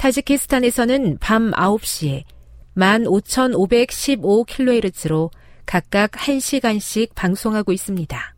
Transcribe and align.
타지키스탄에서는 0.00 1.18
밤 1.20 1.50
9시에 1.50 2.24
15,515kHz로 2.74 5.30
각각 5.66 6.12
1시간씩 6.12 7.14
방송하고 7.14 7.72
있습니다. 7.72 8.34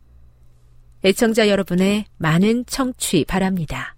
애청자 1.05 1.47
여러분의 1.47 2.03
많은 2.17 2.65
청취 2.65 3.23
바랍니다. 3.23 3.95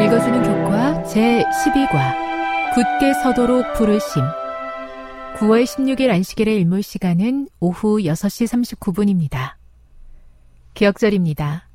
읽어주는 0.00 0.42
교과 0.44 1.02
제12과 1.08 2.14
굳게 2.74 3.14
서도록 3.14 3.74
부르심 3.74 4.22
9월 5.34 5.64
16일 5.64 6.10
안식일의 6.10 6.56
일몰 6.58 6.84
시간은 6.84 7.48
오후 7.58 7.98
6시 7.98 8.46
39분입니다. 8.78 9.54
기억절입니다. 10.74 11.68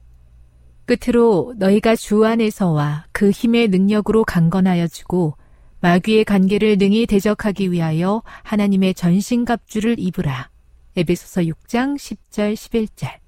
끝으로 0.85 1.53
너희가 1.57 1.97
주 1.97 2.25
안에서와 2.25 3.07
그 3.11 3.31
힘의 3.31 3.67
능력으로 3.67 4.23
강건하여 4.23 4.87
주고 4.87 5.35
마귀의 5.81 6.23
관계를 6.23 6.77
능히 6.77 7.05
대적하기 7.05 7.73
위하여 7.73 8.23
하나님의 8.43 8.93
전신갑주를 8.93 9.99
입으라. 9.99 10.49
에베소서 10.95 11.41
6장 11.41 11.95
10절 11.97 12.53
11절. 12.53 13.19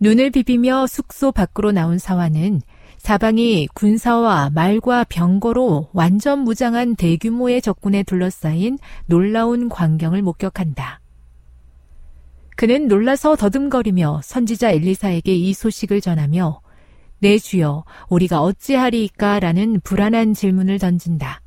눈을 0.00 0.30
비비며 0.30 0.86
숙소 0.86 1.30
밖으로 1.30 1.72
나온 1.72 1.98
사화는 1.98 2.62
사방이 2.98 3.68
군사와 3.74 4.50
말과 4.50 5.04
병거로 5.04 5.90
완전 5.92 6.40
무장한 6.40 6.96
대규모의 6.96 7.62
적군에 7.62 8.02
둘러싸인 8.02 8.78
놀라운 9.06 9.68
광경을 9.68 10.20
목격한다. 10.22 11.00
그는 12.56 12.88
놀라서 12.88 13.36
더듬거리며 13.36 14.20
선지자 14.24 14.72
엘리사에게 14.72 15.32
이 15.32 15.54
소식을 15.54 16.00
전하며 16.00 16.60
내 17.20 17.38
주여 17.38 17.84
우리가 18.08 18.42
어찌하리이까 18.42 19.38
라는 19.40 19.80
불안한 19.80 20.34
질문을 20.34 20.80
던진다. 20.80 21.40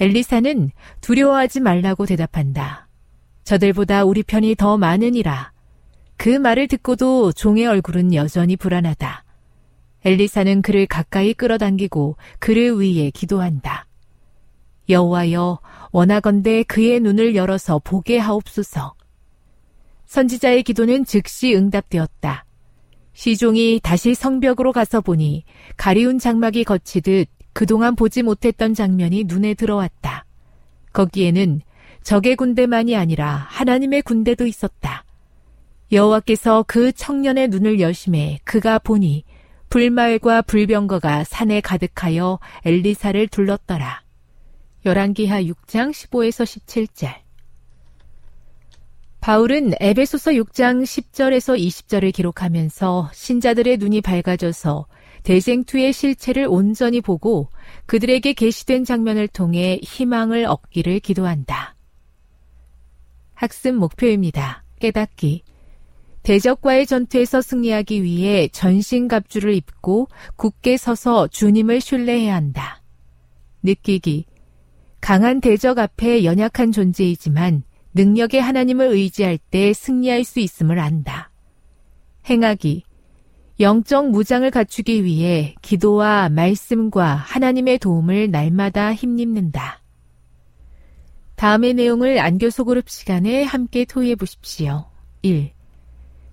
엘리사는 0.00 0.70
두려워하지 1.02 1.60
말라고 1.60 2.06
대답한다. 2.06 2.88
저들보다 3.44 4.04
우리 4.04 4.22
편이 4.22 4.56
더 4.56 4.78
많으니라. 4.78 5.52
그 6.16 6.30
말을 6.30 6.68
듣고도 6.68 7.32
종의 7.32 7.66
얼굴은 7.66 8.14
여전히 8.14 8.56
불안하다. 8.56 9.25
엘리사는 10.06 10.62
그를 10.62 10.86
가까이 10.86 11.34
끌어당기고 11.34 12.16
그를 12.38 12.80
위해 12.80 13.10
기도한다. 13.10 13.88
여호와여 14.88 15.58
원하건대 15.90 16.62
그의 16.62 17.00
눈을 17.00 17.34
열어서 17.34 17.80
보게 17.80 18.16
하옵소서. 18.16 18.94
선지자의 20.04 20.62
기도는 20.62 21.04
즉시 21.04 21.56
응답되었다. 21.56 22.44
시종이 23.14 23.80
다시 23.82 24.14
성벽으로 24.14 24.72
가서 24.72 25.00
보니 25.00 25.42
가리운 25.76 26.20
장막이 26.20 26.62
거치듯 26.62 27.28
그동안 27.52 27.96
보지 27.96 28.22
못했던 28.22 28.74
장면이 28.74 29.24
눈에 29.24 29.54
들어왔다. 29.54 30.24
거기에는 30.92 31.62
적의 32.04 32.36
군대만이 32.36 32.94
아니라 32.94 33.46
하나님의 33.48 34.02
군대도 34.02 34.46
있었다. 34.46 35.04
여호와께서 35.90 36.64
그 36.68 36.92
청년의 36.92 37.48
눈을 37.48 37.80
여심해 37.80 38.38
그가 38.44 38.78
보니 38.78 39.24
불말과 39.76 40.40
불병거가 40.40 41.24
산에 41.24 41.60
가득하여 41.60 42.38
엘리사를 42.64 43.28
둘렀더라. 43.28 44.02
열왕기하 44.86 45.42
6장 45.42 45.90
15에서 45.90 46.46
17절. 46.46 47.14
바울은 49.20 49.74
에베소서 49.78 50.30
6장 50.30 50.82
10절에서 50.82 51.60
20절을 51.60 52.14
기록하면서 52.14 53.10
신자들의 53.12 53.76
눈이 53.76 54.00
밝아져서 54.00 54.86
대쟁투의 55.24 55.92
실체를 55.92 56.46
온전히 56.48 57.02
보고 57.02 57.50
그들에게 57.84 58.32
게시된 58.32 58.86
장면을 58.86 59.28
통해 59.28 59.78
희망을 59.82 60.46
얻기를 60.46 61.00
기도한다. 61.00 61.76
학습 63.34 63.74
목표입니다. 63.74 64.64
깨닫기. 64.80 65.42
대적과의 66.26 66.86
전투에서 66.86 67.40
승리하기 67.40 68.02
위해 68.02 68.48
전신갑주를 68.48 69.54
입고 69.54 70.08
굳게 70.34 70.76
서서 70.76 71.28
주님을 71.28 71.80
신뢰해야 71.80 72.34
한다. 72.34 72.82
느끼기. 73.62 74.24
강한 75.00 75.40
대적 75.40 75.78
앞에 75.78 76.24
연약한 76.24 76.72
존재이지만 76.72 77.62
능력의 77.94 78.42
하나님을 78.42 78.88
의지할 78.88 79.38
때 79.38 79.72
승리할 79.72 80.24
수 80.24 80.40
있음을 80.40 80.80
안다. 80.80 81.30
행하기. 82.28 82.82
영적 83.60 84.10
무장을 84.10 84.50
갖추기 84.50 85.04
위해 85.04 85.54
기도와 85.62 86.28
말씀과 86.28 87.14
하나님의 87.14 87.78
도움을 87.78 88.32
날마다 88.32 88.92
힘입는다. 88.92 89.80
다음의 91.36 91.74
내용을 91.74 92.18
안교 92.18 92.50
소 92.50 92.64
그룹 92.64 92.90
시간에 92.90 93.44
함께 93.44 93.84
토의해 93.84 94.16
보십시오. 94.16 94.86
1. 95.22 95.55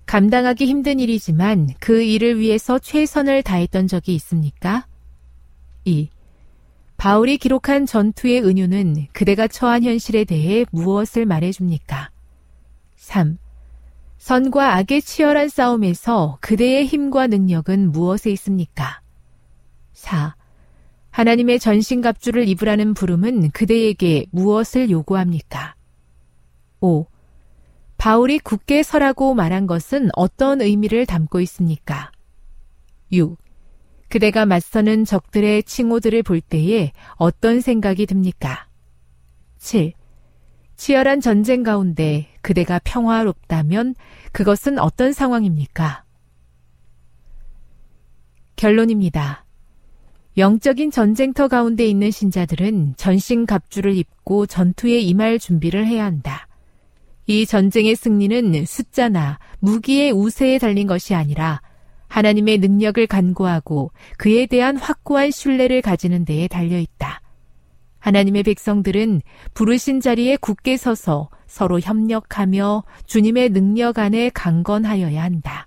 감당하기 0.06 0.66
힘든 0.66 1.00
일이지만 1.00 1.68
그 1.80 2.02
일을 2.02 2.38
위해서 2.38 2.78
최선을 2.78 3.42
다했던 3.42 3.88
적이 3.88 4.14
있습니까? 4.16 4.86
2. 5.84 6.08
바울이 6.96 7.38
기록한 7.38 7.86
전투의 7.86 8.42
은유는 8.42 9.08
그대가 9.12 9.48
처한 9.48 9.82
현실에 9.82 10.24
대해 10.24 10.64
무엇을 10.70 11.26
말해줍니까? 11.26 12.10
3. 12.96 13.38
선과 14.18 14.76
악의 14.76 15.02
치열한 15.02 15.48
싸움에서 15.48 16.38
그대의 16.40 16.86
힘과 16.86 17.26
능력은 17.26 17.92
무엇에 17.92 18.30
있습니까? 18.30 19.00
4. 19.92 20.34
하나님의 21.10 21.58
전신갑주를 21.58 22.48
입으라는 22.48 22.94
부름은 22.94 23.50
그대에게 23.50 24.26
무엇을 24.30 24.90
요구합니까? 24.90 25.74
5. 26.80 27.06
바울이 27.96 28.38
굳게 28.38 28.82
서라고 28.82 29.34
말한 29.34 29.66
것은 29.66 30.10
어떤 30.14 30.60
의미를 30.60 31.06
담고 31.06 31.40
있습니까? 31.42 32.10
6. 33.12 33.36
그대가 34.08 34.46
맞서는 34.46 35.04
적들의 35.04 35.62
칭호들을 35.64 36.22
볼 36.22 36.40
때에 36.40 36.92
어떤 37.14 37.60
생각이 37.60 38.06
듭니까? 38.06 38.66
7. 39.58 39.92
치열한 40.76 41.20
전쟁 41.20 41.62
가운데 41.62 42.28
그대가 42.42 42.80
평화롭다면 42.84 43.94
그것은 44.32 44.78
어떤 44.78 45.12
상황입니까? 45.12 46.04
결론입니다. 48.56 49.44
영적인 50.36 50.90
전쟁터 50.90 51.48
가운데 51.48 51.86
있는 51.86 52.10
신자들은 52.10 52.94
전신 52.96 53.46
갑주를 53.46 53.94
입고 53.96 54.46
전투에 54.46 54.98
임할 54.98 55.38
준비를 55.38 55.86
해야 55.86 56.04
한다. 56.04 56.48
이 57.26 57.46
전쟁의 57.46 57.96
승리는 57.96 58.64
숫자나 58.66 59.38
무기의 59.60 60.12
우세에 60.12 60.58
달린 60.58 60.86
것이 60.86 61.14
아니라 61.14 61.60
하나님의 62.08 62.58
능력을 62.58 63.04
간구하고 63.06 63.90
그에 64.18 64.46
대한 64.46 64.76
확고한 64.76 65.30
신뢰를 65.30 65.82
가지는 65.82 66.24
데에 66.24 66.48
달려 66.48 66.78
있다. 66.78 67.20
하나님의 67.98 68.42
백성들은 68.42 69.22
부르신 69.54 70.00
자리에 70.00 70.36
굳게 70.36 70.76
서서 70.76 71.30
서로 71.46 71.80
협력하며 71.80 72.84
주님의 73.06 73.50
능력 73.50 73.98
안에 73.98 74.30
강건하여야 74.30 75.22
한다. 75.22 75.66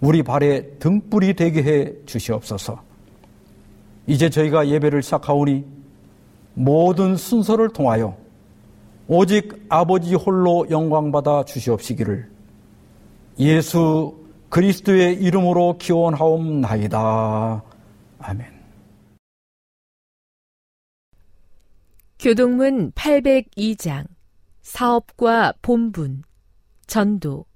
우리 0.00 0.22
발에 0.22 0.78
등불이 0.78 1.34
되게 1.34 1.62
해 1.62 1.92
주시옵소서. 2.06 2.82
이제 4.06 4.30
저희가 4.30 4.68
예배를 4.68 5.02
시작하오니 5.02 5.64
모든 6.54 7.16
순서를 7.16 7.70
통하여 7.70 8.16
오직 9.06 9.66
아버지 9.68 10.14
홀로 10.14 10.66
영광받아 10.70 11.44
주시옵시기를 11.44 12.30
예수 13.38 14.18
그리스도의 14.48 15.14
이름으로 15.14 15.78
기원하옵나이다. 15.78 17.62
아멘. 18.18 18.60
교동문 22.18 22.92
802장 22.92 24.06
사업과 24.62 25.54
본분 25.62 26.22
전도 26.86 27.46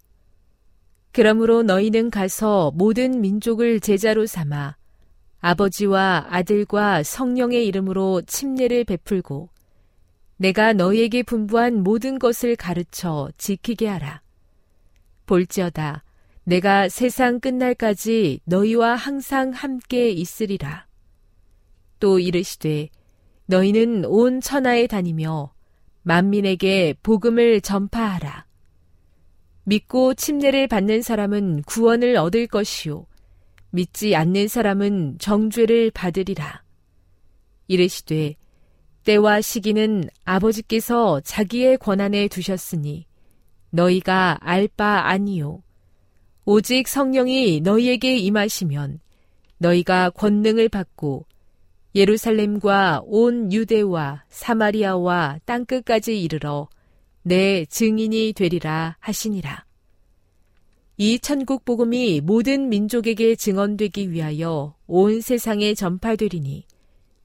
그러므로 1.15 1.63
너희는 1.63 2.11
가서 2.11 2.73
모든 2.75 3.21
민족을 3.21 3.79
제자로 3.79 4.27
삼아 4.27 4.77
아버지와 5.39 6.27
아들과 6.29 7.05
성령의 7.05 7.69
이름으로 7.69 8.23
침례를 8.23 8.83
베풀고 8.83 9.49
내가 10.39 10.73
너희에게 10.73 11.23
분부한 11.23 11.85
모든 11.85 12.19
것을 12.19 12.57
가르쳐 12.57 13.31
지키게 13.39 13.87
하라. 13.87 14.23
볼지어다 15.27 16.03
내가 16.43 16.89
세상 16.89 17.39
끝날까지 17.39 18.41
너희와 18.45 18.97
항상 18.97 19.53
함께 19.53 20.11
있으리라. 20.11 20.89
또 22.01 22.19
이르시되 22.19 22.89
너희는 23.47 24.05
온 24.07 24.41
천하에 24.41 24.89
다니며 24.89 25.55
만민에게 26.03 26.97
복음을 27.05 27.61
전파하라. 27.61 28.47
믿고 29.65 30.15
침례를 30.15 30.69
받는 30.69 31.03
사람은 31.03 31.63
구원을 31.63 32.17
얻을 32.17 32.47
것이요. 32.47 33.07
믿지 33.71 34.15
않는 34.15 34.49
사람은 34.49 35.17
정죄를 35.19 35.91
받으리라. 35.91 36.63
이르시되 37.67 38.35
때와 39.05 39.41
시기는 39.41 40.05
아버지께서 40.25 41.21
자기의 41.21 41.79
권한에 41.79 42.29
두셨으니 42.29 43.07
너희가 43.71 44.39
알 44.41 44.69
바 44.69 45.09
아니요. 45.09 45.63
오직 46.45 46.89
성령이 46.89 47.61
너희에게 47.63 48.17
임하시면 48.17 49.01
너희가 49.59 50.11
권능을 50.11 50.69
받고 50.69 51.27
예루살렘과 51.95 53.03
온 53.05 53.53
유대와 53.53 54.25
사마리아와 54.29 55.39
땅끝까지 55.45 56.21
이르러 56.23 56.69
내 57.27 57.65
증인이 57.65 58.35
되리라 58.35 58.97
하시니라. 59.01 59.65
이 60.99 61.19
천국 61.19 61.65
복음이 61.65 62.21
모든 62.21 62.69
민족에게 62.69 63.35
증언되기 63.35 64.13
위하여 64.13 64.77
온 64.87 65.21
세상에 65.23 65.75
전파되리니 65.75 66.67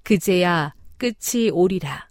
그제야 0.04 0.74
끝이 0.98 1.50
오리라. 1.52 2.09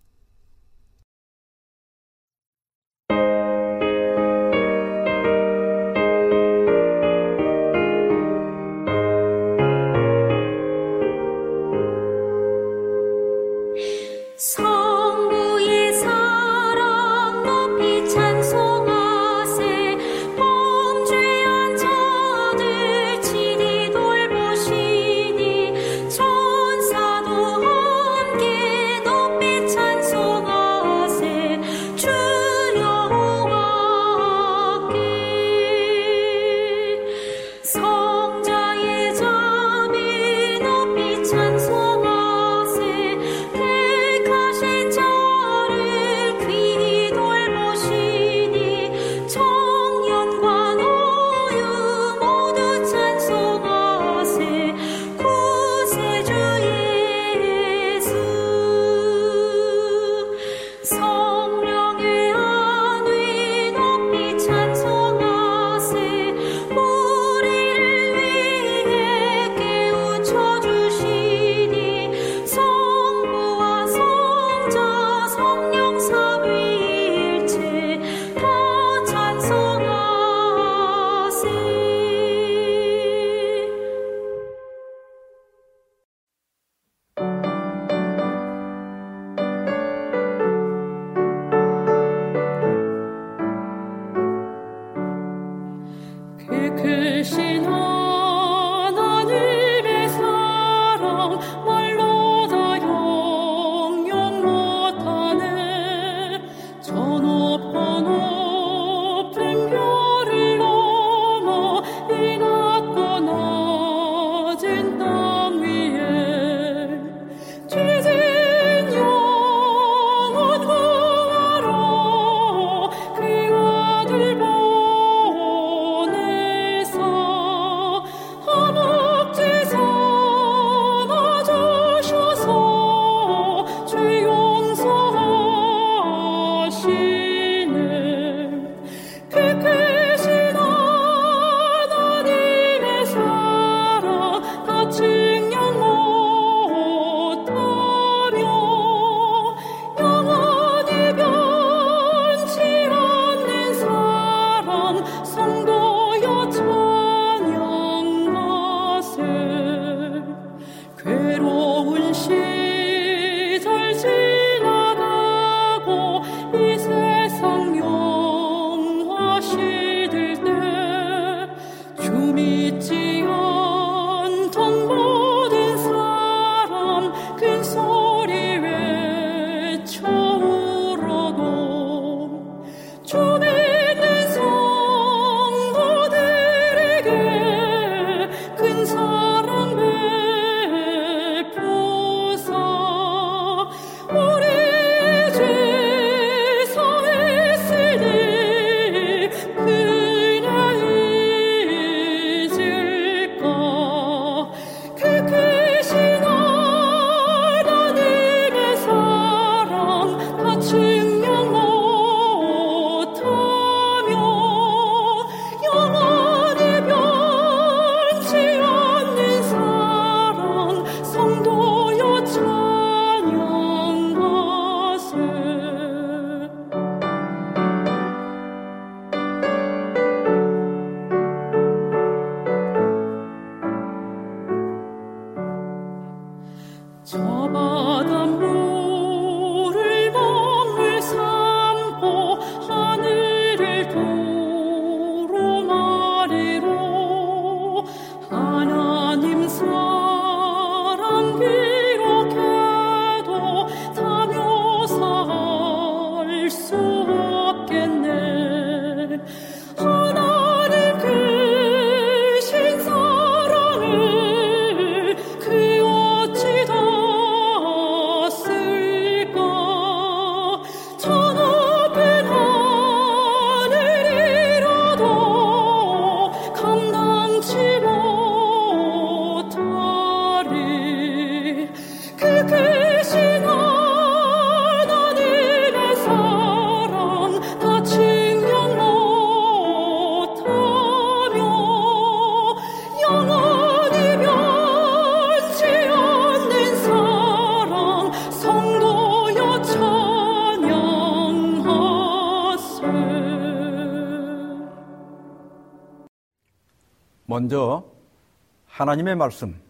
하나님의 308.78 309.16
말씀 309.16 309.60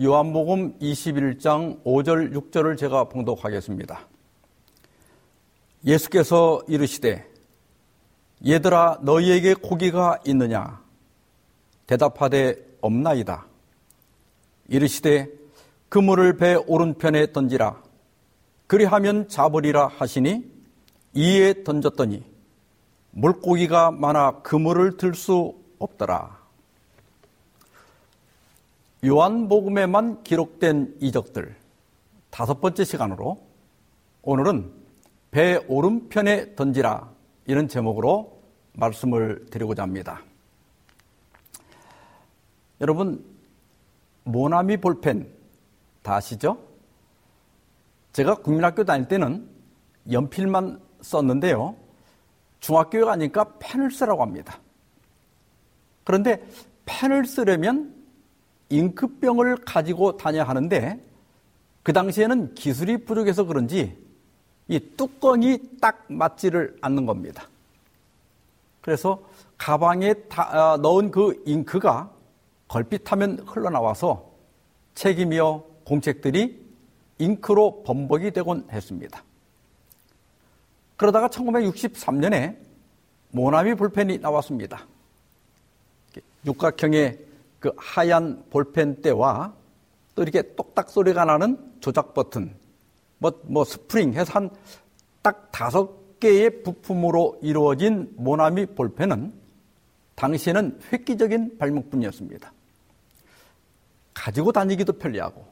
요한복음 0.00 0.78
21장 0.78 1.82
5절 1.82 2.32
6절을 2.32 2.78
제가 2.78 3.08
봉독하겠습니다. 3.08 4.06
예수께서 5.84 6.62
이르시되 6.68 7.28
얘들아 8.46 9.00
너희에게 9.02 9.54
고기가 9.54 10.20
있느냐 10.26 10.80
대답하되 11.88 12.54
없나이다. 12.80 13.46
이르시되 14.68 15.28
그물을 15.88 16.36
배 16.36 16.54
오른편에 16.54 17.32
던지라 17.32 17.82
그리하면 18.68 19.26
잡으리라 19.26 19.88
하시니 19.88 20.48
이에 21.14 21.64
던졌더니 21.64 22.22
물고기가 23.10 23.90
많아 23.90 24.42
그물을 24.42 24.98
들 24.98 25.14
수 25.14 25.56
없더라. 25.80 26.43
요한복음에만 29.04 30.22
기록된 30.22 30.96
이적들 31.00 31.54
다섯 32.30 32.60
번째 32.60 32.84
시간으로 32.84 33.38
오늘은 34.22 34.72
배 35.30 35.56
오른편에 35.68 36.54
던지라 36.54 37.10
이런 37.46 37.68
제목으로 37.68 38.40
말씀을 38.72 39.46
드리고자 39.50 39.82
합니다. 39.82 40.22
여러분 42.80 43.24
모나미 44.24 44.78
볼펜 44.78 45.28
다 46.02 46.16
아시죠? 46.16 46.58
제가 48.12 48.36
국민학교 48.36 48.84
다닐 48.84 49.06
때는 49.06 49.48
연필만 50.10 50.80
썼는데요. 51.02 51.76
중학교에 52.60 53.02
가니까 53.02 53.58
펜을 53.58 53.90
쓰라고 53.90 54.22
합니다. 54.22 54.60
그런데 56.04 56.42
펜을 56.86 57.26
쓰려면 57.26 57.93
잉크병을 58.68 59.56
가지고 59.64 60.16
다녀야 60.16 60.44
하는데 60.44 61.00
그 61.82 61.92
당시에는 61.92 62.54
기술이 62.54 63.04
부족해서 63.04 63.44
그런지 63.44 63.96
이 64.68 64.80
뚜껑이 64.96 65.58
딱 65.80 66.04
맞지를 66.08 66.76
않는 66.80 67.06
겁니다. 67.06 67.48
그래서 68.80 69.22
가방에 69.58 70.14
다, 70.28 70.74
어, 70.74 70.76
넣은 70.78 71.10
그 71.10 71.42
잉크가 71.46 72.10
걸핏하면 72.68 73.40
흘러나와서 73.46 74.30
책이며 74.94 75.64
공책들이 75.84 76.64
잉크로 77.18 77.82
범벅이 77.84 78.32
되곤 78.32 78.66
했습니다. 78.70 79.22
그러다가 80.96 81.28
1963년에 81.28 82.56
모나미 83.30 83.74
볼펜이 83.74 84.18
나왔습니다. 84.18 84.86
육각형의 86.46 87.18
그 87.64 87.72
하얀 87.78 88.44
볼펜대와 88.50 89.54
또 90.14 90.22
이렇게 90.22 90.54
똑딱 90.54 90.90
소리가 90.90 91.24
나는 91.24 91.58
조작 91.80 92.12
버튼, 92.12 92.54
뭐, 93.16 93.32
뭐 93.44 93.64
스프링 93.64 94.12
해서 94.12 94.32
한 94.34 94.50
딱 95.24 95.50
다섯 95.50 96.20
개의 96.20 96.62
부품으로 96.62 97.38
이루어진 97.40 98.12
모나미 98.16 98.66
볼펜은 98.66 99.32
당시에는 100.16 100.80
획기적인 100.92 101.56
발명품이었습니다. 101.56 102.52
가지고 104.12 104.52
다니기도 104.52 104.92
편리하고, 104.92 105.46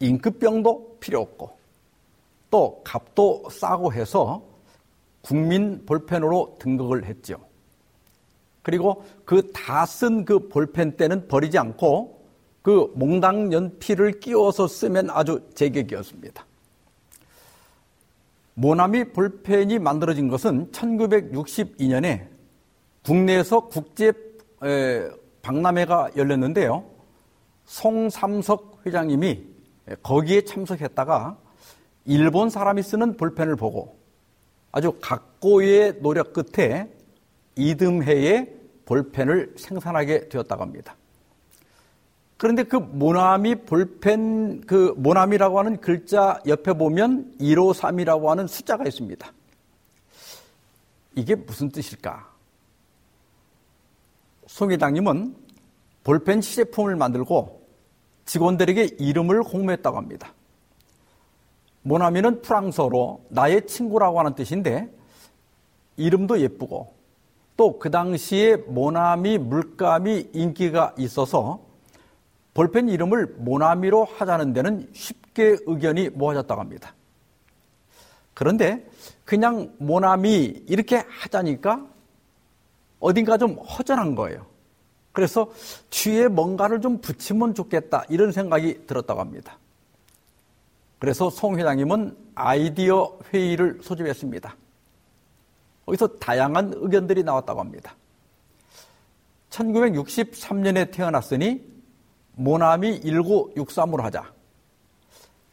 잉크병도 0.00 0.96
필요 1.00 1.20
없고, 1.20 1.58
또 2.50 2.80
값도 2.82 3.50
싸고 3.50 3.92
해서 3.92 4.42
국민 5.20 5.84
볼펜으로 5.84 6.56
등극을 6.58 7.04
했죠. 7.04 7.38
그리고 8.62 9.04
그 9.24 9.42
다 9.52 9.84
쓴 9.84 10.24
그 10.24 10.48
볼펜 10.48 10.96
때는 10.96 11.28
버리지 11.28 11.58
않고 11.58 12.22
그 12.62 12.92
몽당 12.94 13.52
연필을 13.52 14.20
끼워서 14.20 14.68
쓰면 14.68 15.10
아주 15.10 15.40
제격이었습니다. 15.54 16.46
모나미 18.54 19.12
볼펜이 19.12 19.78
만들어진 19.78 20.28
것은 20.28 20.70
1962년에 20.70 22.28
국내에서 23.04 23.68
국제 23.68 24.12
박람회가 25.42 26.10
열렸는데요. 26.16 26.84
송삼석 27.64 28.82
회장님이 28.86 29.44
거기에 30.02 30.42
참석했다가 30.42 31.36
일본 32.04 32.50
사람이 32.50 32.82
쓰는 32.82 33.16
볼펜을 33.16 33.56
보고 33.56 33.96
아주 34.70 34.96
각고의 35.00 36.00
노력 36.00 36.32
끝에 36.32 36.88
이듬해에 37.56 38.52
볼펜을 38.84 39.54
생산하게 39.56 40.28
되었다고 40.28 40.62
합니다. 40.62 40.96
그런데 42.36 42.64
그 42.64 42.76
모나미 42.76 43.54
볼펜, 43.54 44.62
그 44.62 44.94
모나미라고 44.96 45.60
하는 45.60 45.80
글자 45.80 46.40
옆에 46.46 46.72
보면 46.72 47.36
153이라고 47.38 48.26
하는 48.26 48.48
숫자가 48.48 48.84
있습니다. 48.84 49.32
이게 51.14 51.34
무슨 51.36 51.70
뜻일까? 51.70 52.28
송 54.48 54.72
회장님은 54.72 55.36
볼펜 56.02 56.40
시제품을 56.40 56.96
만들고 56.96 57.62
직원들에게 58.24 58.96
이름을 58.98 59.42
공모했다고 59.44 59.96
합니다. 59.96 60.34
모나미는 61.82 62.42
프랑스어로 62.42 63.26
나의 63.28 63.66
친구라고 63.66 64.18
하는 64.18 64.34
뜻인데 64.34 64.92
이름도 65.96 66.40
예쁘고 66.40 66.94
또 67.56 67.78
그 67.78 67.90
당시에 67.90 68.56
모나미 68.56 69.38
물감이 69.38 70.30
인기가 70.32 70.94
있어서 70.98 71.60
볼펜 72.54 72.88
이름을 72.88 73.34
모나미로 73.38 74.04
하자는 74.04 74.52
데는 74.52 74.88
쉽게 74.92 75.58
의견이 75.66 76.10
모아졌다고 76.10 76.60
합니다. 76.60 76.94
그런데 78.34 78.86
그냥 79.24 79.72
모나미 79.78 80.64
이렇게 80.66 81.04
하자니까 81.08 81.86
어딘가 83.00 83.36
좀 83.36 83.54
허전한 83.54 84.14
거예요. 84.14 84.46
그래서 85.12 85.50
뒤에 85.90 86.28
뭔가를 86.28 86.80
좀 86.80 87.00
붙이면 87.00 87.54
좋겠다 87.54 88.04
이런 88.08 88.32
생각이 88.32 88.86
들었다고 88.86 89.20
합니다. 89.20 89.58
그래서 90.98 91.30
송 91.30 91.58
회장님은 91.58 92.16
아이디어 92.34 93.18
회의를 93.32 93.80
소집했습니다. 93.82 94.56
거기서 95.86 96.18
다양한 96.18 96.72
의견들이 96.76 97.22
나왔다고 97.22 97.60
합니다. 97.60 97.94
1963년에 99.50 100.90
태어났으니 100.92 101.62
모나미 102.34 103.00
1963으로 103.00 104.00
하자. 104.02 104.32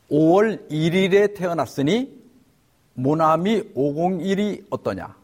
5월 0.09 0.69
1일에 0.69 1.35
태어났으니 1.35 2.17
모나미 2.93 3.73
501이 3.73 4.65
어떠냐. 4.69 5.15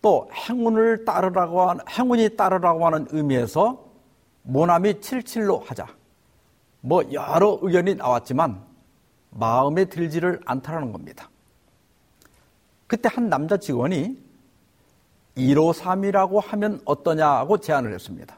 또 0.00 0.30
행운을 0.32 1.04
따르라고 1.04 1.68
하는, 1.70 1.84
행운이 1.88 2.36
따르라고 2.36 2.86
하는 2.86 3.06
의미에서 3.10 3.84
모나미 4.42 4.94
77로 4.94 5.64
하자. 5.64 5.86
뭐 6.80 7.02
여러 7.12 7.58
의견이 7.60 7.96
나왔지만 7.96 8.62
마음에 9.30 9.84
들지를 9.86 10.40
않다라는 10.44 10.92
겁니다. 10.92 11.28
그때 12.88 13.08
한 13.12 13.28
남자 13.28 13.56
직원이 13.56 14.18
153이라고 15.36 16.42
하면 16.42 16.80
어떠냐고 16.84 17.58
제안을 17.58 17.94
했습니다. 17.94 18.36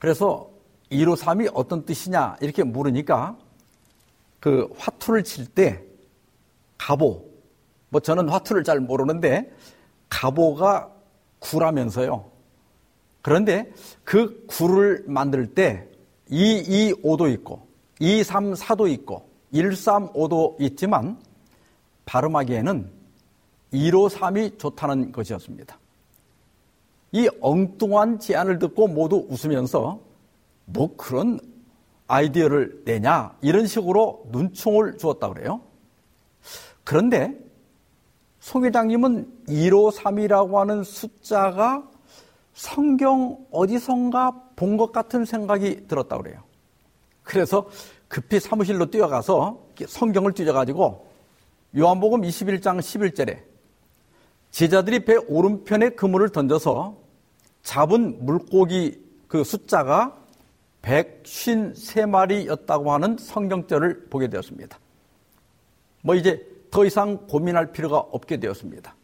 그래서 0.00 0.50
1호 0.90 1.16
3이 1.16 1.50
어떤 1.54 1.84
뜻이냐 1.84 2.36
이렇게 2.40 2.64
물으니까 2.64 3.36
그 4.40 4.68
화투를 4.76 5.22
칠 5.22 5.46
때 5.46 5.82
가보 6.78 7.24
뭐 7.90 8.00
저는 8.00 8.28
화투를 8.28 8.64
잘 8.64 8.80
모르는데 8.80 9.54
가보가 10.08 10.90
구라면서요. 11.38 12.30
그런데 13.22 13.72
그 14.02 14.44
구를 14.46 15.04
만들 15.06 15.54
때 15.54 15.86
2, 16.28 16.90
2, 16.90 17.02
5도 17.02 17.32
있고 17.34 17.66
2, 18.00 18.24
3, 18.24 18.54
4도 18.54 18.90
있고 18.90 19.28
1, 19.52 19.76
3, 19.76 20.12
5도 20.12 20.60
있지만 20.60 21.18
발음하기에는 22.06 22.90
1호 23.72 24.08
3이 24.08 24.58
좋다는 24.58 25.12
것이었습니다. 25.12 25.78
이 27.12 27.28
엉뚱한 27.40 28.18
제안을 28.18 28.58
듣고 28.58 28.88
모두 28.88 29.26
웃으면서 29.28 30.00
뭐 30.66 30.96
그런 30.96 31.38
아이디어를 32.06 32.82
내냐 32.84 33.36
이런 33.40 33.66
식으로 33.66 34.26
눈총을 34.30 34.98
주었다 34.98 35.28
그래요. 35.28 35.60
그런데 36.82 37.38
송 38.40 38.64
회장님은 38.64 39.44
1호 39.48 39.92
3이라고 39.92 40.54
하는 40.54 40.82
숫자가 40.82 41.88
성경 42.52 43.38
어디선가 43.50 44.42
본 44.56 44.76
것 44.76 44.92
같은 44.92 45.24
생각이 45.24 45.86
들었다 45.88 46.18
그래요. 46.18 46.42
그래서 47.22 47.68
급히 48.08 48.38
사무실로 48.38 48.90
뛰어가서 48.90 49.58
성경을 49.86 50.32
뒤져가지고 50.32 51.13
요한복음 51.76 52.22
21장 52.22 52.78
11절에 52.78 53.42
제자들이 54.52 55.04
배 55.04 55.16
오른편에 55.16 55.90
그물을 55.90 56.28
던져서 56.28 56.96
잡은 57.64 58.24
물고기 58.24 59.02
그 59.26 59.42
숫자가 59.42 60.16
153마리였다고 60.82 62.90
하는 62.90 63.16
성경절을 63.18 64.06
보게 64.08 64.28
되었습니다. 64.28 64.78
뭐 66.02 66.14
이제 66.14 66.46
더 66.70 66.84
이상 66.84 67.26
고민할 67.26 67.72
필요가 67.72 67.98
없게 67.98 68.38
되었습니다. 68.38 68.94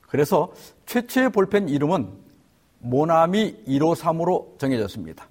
그래서 0.00 0.50
최초의 0.86 1.32
볼펜 1.32 1.68
이름은 1.68 2.08
모나미 2.78 3.64
153으로 3.66 4.58
정해졌습니다. 4.58 5.28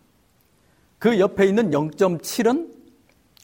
그 0.99 1.19
옆에 1.19 1.47
있는 1.47 1.71
0.7은 1.71 2.71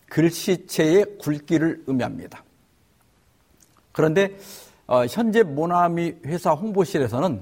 글씨체의 0.09 1.17
굵기를 1.17 1.85
의미합니다. 1.87 2.43
그런데 3.97 4.37
어, 4.85 5.07
현재 5.07 5.41
모나미 5.41 6.17
회사 6.23 6.51
홍보실에서는 6.51 7.41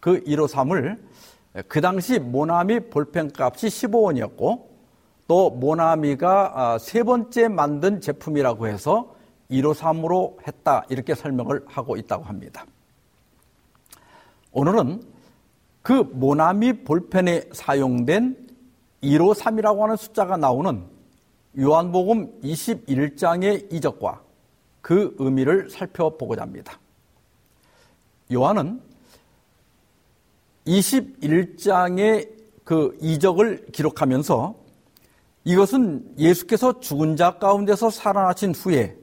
그 0.00 0.22
153을 0.24 0.98
그 1.66 1.80
당시 1.80 2.18
모나미 2.18 2.90
볼펜 2.90 3.30
값이 3.34 3.68
15원이었고 3.68 4.64
또 5.26 5.48
모나미가 5.48 6.52
아, 6.54 6.78
세 6.78 7.02
번째 7.04 7.48
만든 7.48 8.02
제품이라고 8.02 8.66
해서 8.66 9.14
153으로 9.50 10.46
했다 10.46 10.84
이렇게 10.90 11.14
설명을 11.14 11.64
하고 11.68 11.96
있다고 11.96 12.24
합니다. 12.24 12.66
오늘은 14.52 15.02
그 15.80 15.92
모나미 15.92 16.84
볼펜에 16.84 17.44
사용된 17.50 18.46
153이라고 19.02 19.80
하는 19.80 19.96
숫자가 19.96 20.36
나오는 20.36 20.84
요한복음 21.58 22.42
21장의 22.42 23.72
이적과 23.72 24.20
그 24.84 25.16
의미를 25.18 25.70
살펴보고자 25.70 26.42
합니다. 26.42 26.78
요한은 28.30 28.82
21장의 30.66 32.28
그 32.64 32.94
이적을 33.00 33.68
기록하면서 33.72 34.54
이것은 35.44 36.14
예수께서 36.18 36.80
죽은 36.80 37.16
자 37.16 37.38
가운데서 37.38 37.88
살아나신 37.88 38.54
후에 38.54 38.94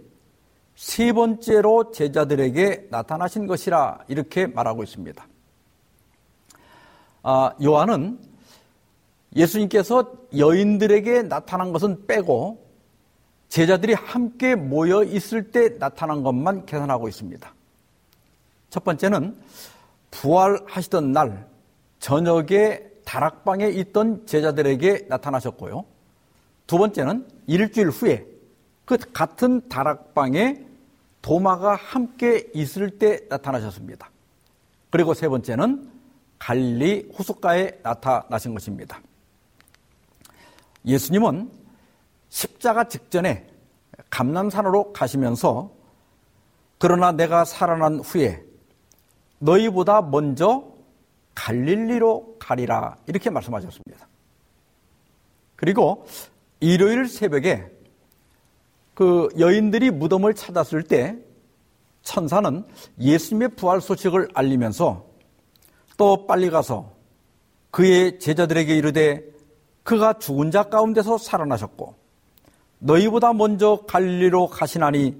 세 0.75 1.13
번째로 1.13 1.89
제자들에게 1.89 2.89
나타나신 2.91 3.47
것이라 3.47 4.05
이렇게 4.07 4.45
말하고 4.45 4.83
있습니다. 4.83 5.27
아, 7.23 7.55
요한은 7.59 8.19
예수님께서 9.35 10.13
여인들에게 10.37 11.23
나타난 11.23 11.73
것은 11.73 12.05
빼고 12.05 12.70
제자들이 13.51 13.93
함께 13.93 14.55
모여 14.55 15.03
있을 15.03 15.51
때 15.51 15.77
나타난 15.77 16.23
것만 16.23 16.65
계산하고 16.65 17.09
있습니다. 17.09 17.53
첫 18.69 18.83
번째는 18.85 19.35
부활하시던 20.09 21.11
날 21.11 21.45
저녁에 21.99 22.81
다락방에 23.03 23.67
있던 23.67 24.25
제자들에게 24.25 25.07
나타나셨고요. 25.09 25.83
두 26.65 26.77
번째는 26.77 27.27
일주일 27.47 27.89
후에 27.89 28.25
그 28.85 28.97
같은 29.11 29.67
다락방에 29.67 30.65
도마가 31.21 31.75
함께 31.75 32.49
있을 32.53 32.99
때 32.99 33.19
나타나셨습니다. 33.27 34.09
그리고 34.89 35.13
세 35.13 35.27
번째는 35.27 35.91
갈리 36.39 37.11
호숫가에 37.19 37.79
나타나신 37.83 38.53
것입니다. 38.53 39.01
예수님은 40.85 41.60
십자가 42.31 42.85
직전에 42.85 43.45
감남산으로 44.09 44.93
가시면서 44.93 45.69
그러나 46.79 47.11
내가 47.11 47.45
살아난 47.45 47.99
후에 47.99 48.43
너희보다 49.37 50.01
먼저 50.01 50.71
갈릴리로 51.35 52.37
가리라 52.39 52.95
이렇게 53.05 53.29
말씀하셨습니다. 53.29 54.07
그리고 55.55 56.05
일요일 56.59 57.07
새벽에 57.07 57.69
그 58.93 59.27
여인들이 59.37 59.91
무덤을 59.91 60.33
찾았을 60.33 60.83
때 60.83 61.17
천사는 62.01 62.65
예수님의 62.99 63.49
부활 63.49 63.81
소식을 63.81 64.29
알리면서 64.33 65.05
또 65.97 66.25
빨리 66.25 66.49
가서 66.49 66.93
그의 67.71 68.19
제자들에게 68.19 68.75
이르되 68.75 69.23
그가 69.83 70.13
죽은 70.13 70.49
자 70.51 70.63
가운데서 70.63 71.17
살아나셨고 71.17 72.00
너희보다 72.81 73.33
먼저 73.33 73.83
갈리로 73.87 74.47
가시나니 74.47 75.15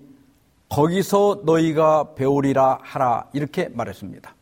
거기서 0.69 1.41
너희가 1.45 2.15
배우리라 2.15 2.80
하라 2.82 3.28
이렇게 3.34 3.69
말했습니다. 3.69 4.36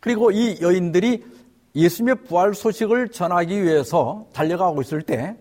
그리고 0.00 0.30
이 0.30 0.58
여인들이 0.60 1.24
예수님의 1.74 2.24
부활 2.24 2.54
소식을 2.54 3.08
전하기 3.08 3.62
위해서 3.62 4.26
달려가고 4.32 4.80
있을 4.82 5.02
때 5.02 5.36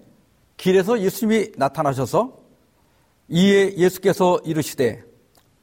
길에서 0.58 1.00
예수님이 1.00 1.52
나타나셔서 1.58 2.38
이에 3.30 3.76
예수께서 3.78 4.40
이르시되 4.46 5.04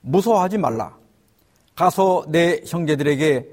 무서워하지 0.03 0.59
말라. 0.59 0.97
가서 1.75 2.25
내 2.29 2.61
형제들에게 2.67 3.49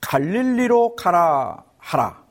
갈릴리로 0.00 0.96
가라 0.96 1.62
하라. 1.78 2.22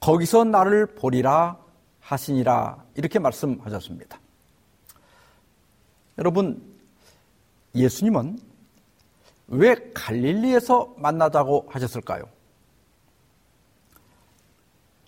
거기서 0.00 0.44
나를 0.44 0.86
보리라 0.86 1.58
하시니라. 2.00 2.85
이렇게 2.96 3.18
말씀하셨습니다. 3.18 4.18
여러분, 6.18 6.62
예수님은 7.74 8.38
왜 9.48 9.92
갈릴리에서 9.94 10.94
만나자고 10.96 11.66
하셨을까요? 11.68 12.24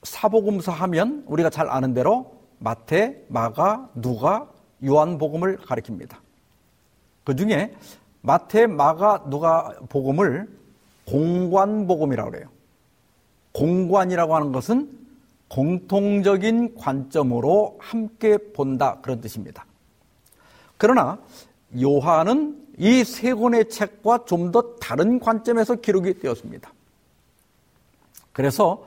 사복음서 0.03 0.70
하면 0.70 1.24
우리가 1.27 1.51
잘 1.51 1.68
아는 1.68 1.94
대로 1.94 2.38
마태, 2.59 3.24
마가, 3.29 3.90
누가, 3.94 4.48
요한복음을 4.85 5.59
가리킵니다. 5.59 6.16
그 7.24 7.35
중에 7.35 7.74
마태, 8.20 8.66
마가, 8.66 9.24
누가 9.29 9.74
복음을 9.88 10.48
공관복음이라고 11.07 12.31
그래요. 12.31 12.48
공관이라고 13.53 14.37
하는 14.37 14.53
것은 14.53 15.08
공통적인 15.49 16.75
관점으로 16.77 17.77
함께 17.81 18.37
본다 18.37 18.99
그런 19.01 19.21
뜻입니다. 19.21 19.65
그러나 20.77 21.19
요한은 21.81 22.67
이 22.79 23.03
세 23.03 23.35
권의 23.35 23.69
책과 23.69 24.25
좀 24.25 24.53
더 24.53 24.77
다른 24.77 25.19
관점에서 25.19 25.77
기록이 25.77 26.21
되었습니다. 26.21 26.73
그래서 28.33 28.85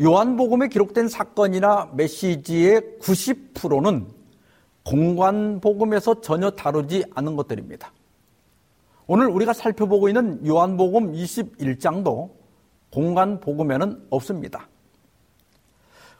요한복음에 0.00 0.68
기록된 0.68 1.08
사건이나 1.08 1.90
메시지의 1.94 2.98
90%는 3.00 4.06
공관복음에서 4.84 6.20
전혀 6.22 6.50
다루지 6.50 7.04
않은 7.14 7.36
것들입니다. 7.36 7.92
오늘 9.06 9.26
우리가 9.26 9.52
살펴보고 9.52 10.08
있는 10.08 10.44
요한복음 10.46 11.12
21장도 11.12 12.30
공관복음에는 12.92 14.06
없습니다. 14.10 14.68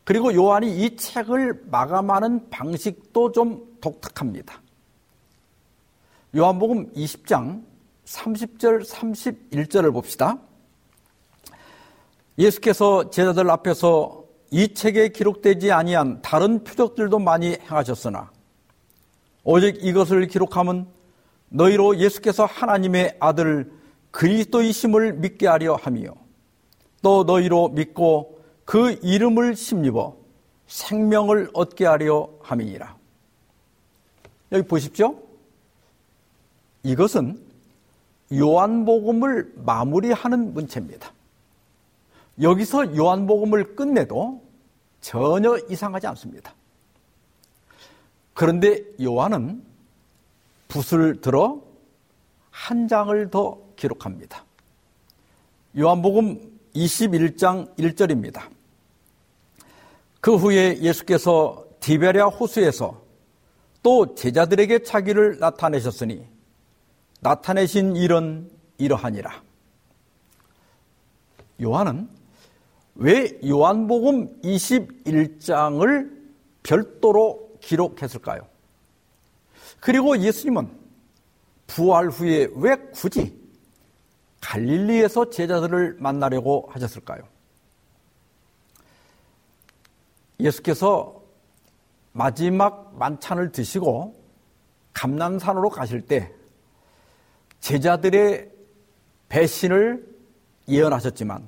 그리고 0.07 0.33
요한이 0.33 0.85
이 0.85 0.97
책을 0.97 1.65
마감하는 1.69 2.49
방식도 2.49 3.33
좀 3.33 3.77
독특합니다. 3.81 4.63
요한복음 6.37 6.93
20장 6.93 7.65
30절 8.05 8.89
31절을 8.89 9.93
봅시다. 9.93 10.39
예수께서 12.39 13.11
제자들 13.11 13.51
앞에서 13.51 14.23
이 14.53 14.75
책에 14.75 15.09
기록되지 15.09 15.73
아니한 15.73 16.23
다른 16.23 16.63
표적들도 16.63 17.19
많이 17.19 17.57
행하셨으나 17.63 18.31
오직 19.43 19.85
이것을 19.85 20.29
기록함은 20.29 20.87
너희로 21.49 21.99
예수께서 21.99 22.45
하나님의 22.45 23.17
아들 23.19 23.73
그리스도이심을 24.13 25.15
믿게 25.15 25.49
하려 25.49 25.75
함이요 25.75 26.15
또 27.03 27.25
너희로 27.25 27.71
믿고 27.71 28.36
그 28.67 28.99
이름을 29.03 29.57
심입어 29.57 30.15
생명을 30.67 31.51
얻게 31.55 31.87
하려 31.87 32.29
함이니라. 32.43 32.97
여기 34.53 34.69
보십시오. 34.69 35.23
이것은 36.83 37.41
요한복음을 38.35 39.55
마무리하는 39.57 40.53
문체입니다. 40.53 41.13
여기서 42.43 42.97
요한복음을 42.97 43.77
끝내도 43.77 44.43
전혀 45.01 45.57
이상하지 45.71 46.09
않습니다. 46.09 46.53
그런데 48.35 48.83
요한은 49.01 49.65
붓을 50.69 51.21
들어 51.21 51.63
한 52.51 52.89
장을 52.89 53.31
더 53.31 53.59
기록합니다. 53.77 54.45
요한복음 55.79 56.59
21장 56.75 57.75
1절입니다. 57.77 58.56
그 60.27 60.35
후에 60.35 60.81
예수께서 60.81 61.65
디베랴 61.79 62.27
호수에서 62.27 63.01
또 63.81 64.17
제자들에게 64.17 64.81
자기를 64.81 65.39
나타내셨으니 65.39 66.27
나타내신 67.21 67.95
일은 67.95 68.51
이러하니라. 68.77 69.41
요한은 71.63 72.09
왜 72.97 73.39
요한복음 73.47 74.41
21장을 74.43 76.11
별도로 76.65 77.49
기록했을까요? 77.61 78.41
그리고 79.79 80.19
예수님은 80.19 80.69
부활 81.69 82.09
후에 82.09 82.49
왜 82.57 82.75
굳이 82.93 83.33
갈릴리에서 84.41 85.31
제자들을 85.31 85.99
만나려고 86.01 86.69
하셨을까요? 86.73 87.36
예수께서 90.41 91.23
마지막 92.13 92.95
만찬을 92.97 93.53
드시고 93.53 94.15
감남산으로 94.93 95.71
가실 95.71 96.01
때 96.01 96.33
제자들의 97.61 98.51
배신을 99.29 100.17
예언하셨지만 100.69 101.47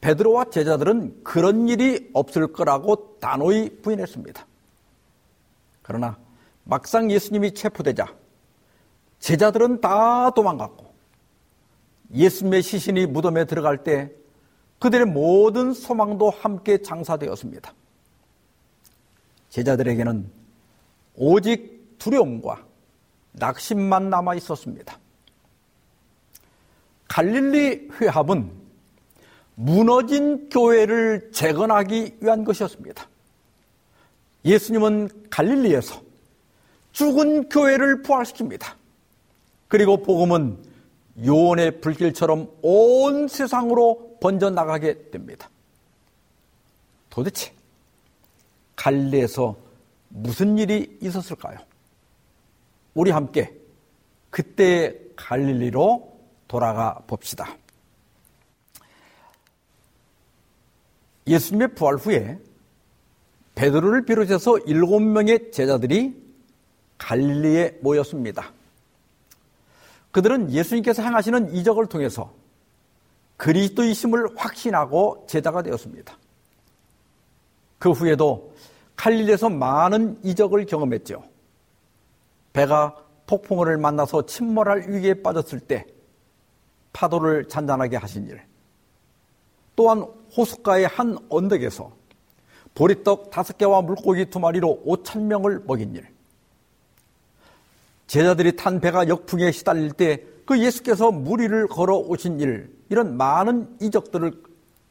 베드로와 0.00 0.46
제자들은 0.46 1.24
그런 1.24 1.68
일이 1.68 2.08
없을 2.12 2.52
거라고 2.52 3.18
단호히 3.20 3.80
부인했습니다. 3.82 4.46
그러나 5.82 6.16
막상 6.64 7.10
예수님이 7.10 7.52
체포되자 7.54 8.06
제자들은 9.18 9.80
다 9.80 10.30
도망갔고 10.30 10.86
예수님의 12.14 12.62
시신이 12.62 13.06
무덤에 13.06 13.44
들어갈 13.44 13.82
때 13.82 14.12
그들의 14.78 15.06
모든 15.06 15.72
소망도 15.72 16.30
함께 16.30 16.80
장사되었습니다. 16.80 17.72
제자들에게는 19.50 20.30
오직 21.14 21.96
두려움과 21.98 22.64
낙심만 23.32 24.10
남아 24.10 24.34
있었습니다. 24.36 24.98
갈릴리 27.08 27.88
회합은 28.00 28.50
무너진 29.54 30.48
교회를 30.50 31.30
재건하기 31.32 32.18
위한 32.20 32.44
것이었습니다. 32.44 33.08
예수님은 34.44 35.08
갈릴리에서 35.30 36.00
죽은 36.92 37.48
교회를 37.48 38.02
부활시킵니다. 38.02 38.74
그리고 39.66 40.02
복음은 40.02 40.62
요원의 41.24 41.80
불길처럼 41.80 42.48
온 42.62 43.28
세상으로 43.28 44.18
번져나가게 44.20 45.10
됩니다. 45.10 45.50
도대체 47.10 47.52
갈릴리에서 48.78 49.56
무슨 50.08 50.56
일이 50.56 50.96
있었을까요? 51.02 51.58
우리 52.94 53.10
함께 53.10 53.54
그때 54.30 54.96
갈릴리로 55.16 56.16
돌아가 56.46 57.02
봅시다. 57.06 57.56
예수님의 61.26 61.74
부활 61.74 61.96
후에 61.96 62.38
베드로를 63.54 64.04
비롯해서 64.04 64.58
일곱 64.60 65.00
명의 65.00 65.50
제자들이 65.50 66.16
갈릴리에 66.96 67.78
모였습니다. 67.82 68.52
그들은 70.12 70.52
예수님께서 70.52 71.02
행하시는 71.02 71.54
이적을 71.54 71.86
통해서 71.86 72.32
그리스도이심을 73.36 74.36
확신하고 74.36 75.26
제자가 75.28 75.62
되었습니다. 75.62 76.16
그 77.78 77.90
후에도 77.90 78.47
갈릴리에서 78.98 79.48
많은 79.48 80.18
이적을 80.22 80.66
경험했죠. 80.66 81.22
배가 82.52 82.94
폭풍우를 83.26 83.78
만나서 83.78 84.26
침몰할 84.26 84.90
위기에 84.90 85.22
빠졌을 85.22 85.60
때 85.60 85.86
파도를 86.92 87.48
잔잔하게 87.48 87.96
하신 87.96 88.26
일. 88.26 88.42
또한 89.74 90.04
호숫가의 90.36 90.86
한 90.88 91.16
언덕에서 91.30 91.92
보리떡 92.74 93.30
다섯 93.30 93.56
개와 93.56 93.80
물고기 93.80 94.26
두 94.26 94.38
마리로 94.38 94.82
오천 94.84 95.28
명을 95.28 95.62
먹인 95.66 95.94
일. 95.94 96.06
제자들이 98.06 98.56
탄 98.56 98.80
배가 98.80 99.08
역풍에 99.08 99.52
시달릴 99.52 99.92
때 99.92 100.38
그 100.48 100.58
예수께서 100.58 101.10
무리를 101.10 101.66
걸어 101.66 101.98
오신 101.98 102.40
일, 102.40 102.74
이런 102.88 103.18
많은 103.18 103.76
이적들을 103.82 104.32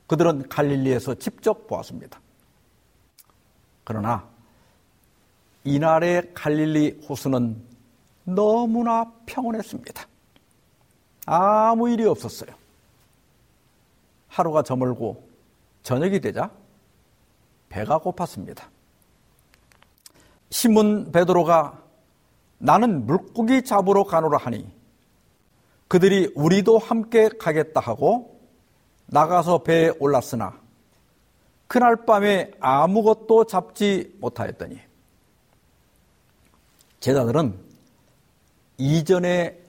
그들은 0.06 0.48
갈릴리에서 0.50 1.16
직접 1.16 1.66
보았습니다. 1.66 2.22
그러나 3.88 4.28
이날의 5.64 6.34
갈릴리 6.34 7.06
호수는 7.08 7.56
너무나 8.26 9.10
평온했습니다. 9.26 10.06
아무 11.26 11.90
일이 11.90 12.06
없었어요. 12.06 12.52
하루가 14.28 14.62
저물고 14.62 15.26
저녁이 15.84 16.20
되자 16.20 16.52
배가 17.70 18.00
고팠습니다. 18.00 18.64
시몬 20.50 21.14
베드로가 21.14 21.82
나는 22.58 23.06
물고기 23.06 23.64
잡으러 23.64 24.04
가노라 24.04 24.38
하니 24.38 24.70
그들이 25.88 26.34
우리도 26.36 26.78
함께 26.78 27.30
가겠다 27.30 27.80
하고 27.80 28.38
나가서 29.06 29.60
배에 29.60 29.92
올랐으나 29.98 30.67
그날 31.68 32.06
밤에 32.06 32.52
아무것도 32.60 33.46
잡지 33.46 34.16
못하였더니 34.20 34.80
제자들은 37.00 37.58
이전에 38.78 39.60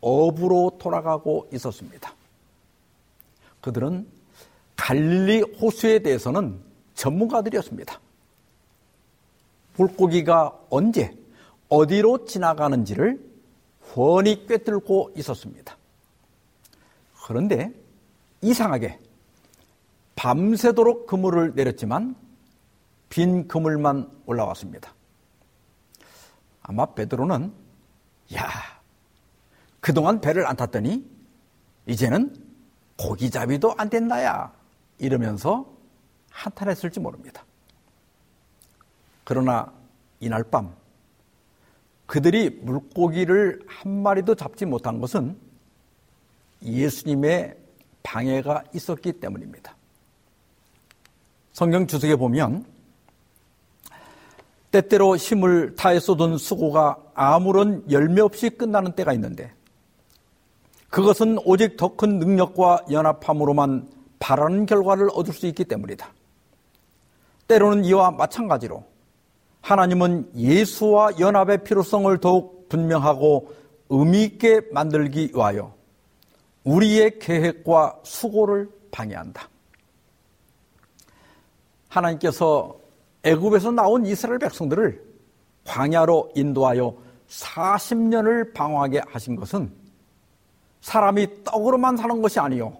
업으로 0.00 0.78
돌아가고 0.78 1.48
있었습니다. 1.52 2.14
그들은 3.60 4.06
갈릴리 4.76 5.42
호수에 5.60 5.98
대해서는 5.98 6.60
전문가들이었습니다. 6.94 8.00
물고기가 9.76 10.58
언제 10.70 11.16
어디로 11.68 12.24
지나가는지를 12.24 13.20
훤히 13.94 14.46
꿰뚫고 14.46 15.12
있었습니다. 15.16 15.76
그런데 17.26 17.72
이상하게 18.42 18.98
밤새도록 20.18 21.06
그물을 21.06 21.54
내렸지만 21.54 22.16
빈 23.08 23.46
그물만 23.46 24.10
올라왔습니다. 24.26 24.92
아마 26.60 26.86
베드로는 26.86 27.52
야 28.34 28.48
그동안 29.78 30.20
배를 30.20 30.44
안 30.44 30.56
탔더니 30.56 31.08
이제는 31.86 32.34
고기잡이도 32.98 33.76
안 33.78 33.88
된다야 33.88 34.52
이러면서 34.98 35.72
한탄했을지 36.32 36.98
모릅니다. 36.98 37.44
그러나 39.22 39.72
이날 40.18 40.42
밤 40.42 40.74
그들이 42.06 42.50
물고기를 42.50 43.62
한 43.68 44.02
마리도 44.02 44.34
잡지 44.34 44.66
못한 44.66 45.00
것은 45.00 45.38
예수님의 46.64 47.56
방해가 48.02 48.64
있었기 48.74 49.20
때문입니다. 49.20 49.77
성경 51.58 51.88
주석에 51.88 52.14
보면 52.14 52.64
때때로 54.70 55.16
힘을 55.16 55.74
다해 55.74 55.98
쏟은 55.98 56.36
수고가 56.38 56.98
아무런 57.14 57.82
열매 57.90 58.20
없이 58.20 58.48
끝나는 58.48 58.92
때가 58.92 59.12
있는데 59.14 59.50
그것은 60.88 61.36
오직 61.44 61.76
더 61.76 61.96
큰 61.96 62.20
능력과 62.20 62.84
연합함으로만 62.92 63.88
바라는 64.20 64.66
결과를 64.66 65.08
얻을 65.12 65.34
수 65.34 65.48
있기 65.48 65.64
때문이다. 65.64 66.08
때로는 67.48 67.84
이와 67.86 68.12
마찬가지로 68.12 68.84
하나님은 69.60 70.30
예수와 70.36 71.18
연합의 71.18 71.64
필요성을 71.64 72.16
더욱 72.18 72.68
분명하고 72.68 73.52
의미 73.88 74.22
있게 74.22 74.60
만들기 74.70 75.32
위하여 75.34 75.74
우리의 76.62 77.18
계획과 77.18 77.98
수고를 78.04 78.70
방해한다. 78.92 79.48
하나님께서 81.88 82.76
애굽에서 83.22 83.72
나온 83.72 84.06
이스라엘 84.06 84.38
백성들을 84.38 85.02
광야로 85.64 86.32
인도하여 86.34 86.94
40년을 87.28 88.54
방황하게 88.54 89.02
하신 89.06 89.36
것은 89.36 89.70
사람이 90.80 91.44
떡으로만 91.44 91.96
사는 91.96 92.22
것이 92.22 92.38
아니요 92.40 92.78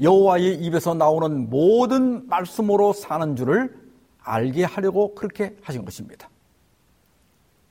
여호와의 0.00 0.56
입에서 0.56 0.94
나오는 0.94 1.48
모든 1.50 2.26
말씀으로 2.28 2.92
사는 2.92 3.34
줄을 3.36 3.74
알게 4.20 4.64
하려고 4.64 5.14
그렇게 5.14 5.56
하신 5.62 5.84
것입니다. 5.84 6.28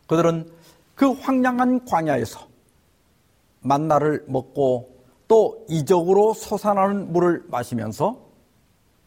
그들은 0.08 0.49
그 0.95 1.12
황량한 1.12 1.86
광야에서 1.86 2.47
만나를 3.62 4.25
먹고 4.28 4.95
또 5.28 5.65
이적으로 5.67 6.34
솟아나는 6.34 7.12
물을 7.12 7.43
마시면서 7.47 8.24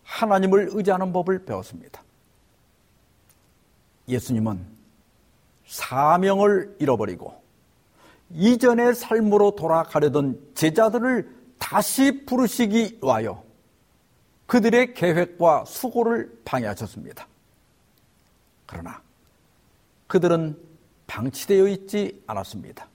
하나님을 0.09 0.71
의지하는 0.73 1.13
법을 1.13 1.45
배웠습니다. 1.45 2.03
예수님은 4.09 4.67
사명을 5.67 6.77
잃어버리고 6.81 7.41
이전의 8.31 8.95
삶으로 8.95 9.55
돌아가려던 9.55 10.53
제자들을 10.55 11.37
다시 11.59 12.25
부르시기 12.25 13.01
위하여 13.03 13.45
그들의 14.47 14.95
계획과 14.95 15.67
수고를 15.67 16.41
방해하셨습니다. 16.45 17.27
그러나 18.65 19.03
그들은 20.07 20.59
방치되어 21.07 21.69
있지 21.69 22.23
않았습니다. 22.27 22.87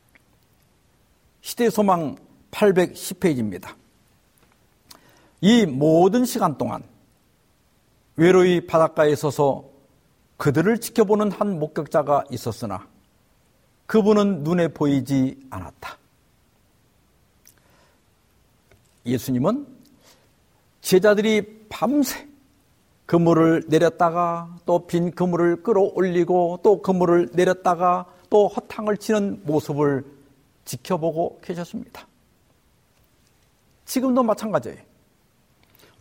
시대 1.41 1.69
소망 1.69 2.15
810페이지입니다. 2.49 3.75
이 5.41 5.65
모든 5.65 6.25
시간 6.25 6.57
동안 6.57 6.83
외로이 8.15 8.67
바닷가에 8.67 9.15
서서 9.15 9.65
그들을 10.37 10.79
지켜보는 10.79 11.31
한 11.31 11.59
목격자가 11.59 12.25
있었으나 12.29 12.87
그분은 13.85 14.43
눈에 14.43 14.67
보이지 14.69 15.39
않았다. 15.49 15.97
예수님은 19.05 19.67
제자들이 20.81 21.65
밤새 21.69 22.27
그물을 23.05 23.63
내렸다가 23.67 24.57
또 24.65 24.87
빈 24.87 25.11
그물을 25.11 25.63
끌어올리고 25.63 26.59
또 26.63 26.81
그물을 26.81 27.29
내렸다가 27.33 28.05
또 28.29 28.47
허탕을 28.47 28.97
치는 28.97 29.41
모습을 29.43 30.05
지켜보고 30.65 31.39
계셨습니다. 31.43 32.07
지금도 33.85 34.23
마찬가지예요. 34.23 34.92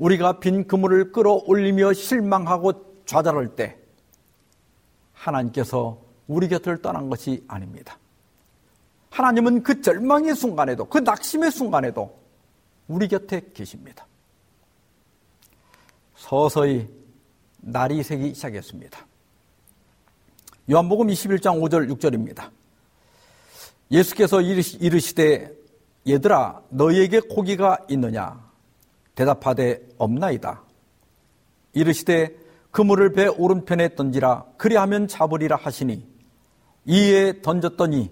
우리가 0.02 0.40
빈 0.40 0.66
그물을 0.66 1.12
끌어올리며 1.12 1.92
실망하고 1.92 3.04
좌절할 3.06 3.54
때 3.54 3.78
하나님께서 5.12 6.00
우리 6.26 6.48
곁을 6.48 6.82
떠난 6.82 7.08
것이 7.08 7.44
아닙니다. 7.46 7.96
하나님은 9.10 9.62
그 9.62 9.80
절망의 9.80 10.34
순간에도 10.34 10.86
그 10.86 10.98
낙심의 10.98 11.52
순간에도 11.52 12.18
우리 12.88 13.06
곁에 13.06 13.42
계십니다. 13.54 14.04
서서히 16.16 16.88
날이 17.60 18.02
새기 18.02 18.34
시작했습니다. 18.34 19.06
요한복음 20.68 21.06
21장 21.06 21.60
5절 21.60 21.88
6절입니다. 21.96 22.50
예수께서 23.92 24.40
이르시되 24.40 25.52
얘들아 26.08 26.60
너희에게 26.70 27.20
고기가 27.20 27.78
있느냐 27.88 28.41
대답하되 29.14 29.86
없나이다. 29.98 30.62
이르시되 31.74 32.36
그물을 32.70 33.12
배 33.12 33.26
오른편에 33.26 33.94
던지라 33.94 34.44
그리하면 34.56 35.08
잡으리라 35.08 35.56
하시니 35.56 36.06
이에 36.86 37.42
던졌더니 37.42 38.10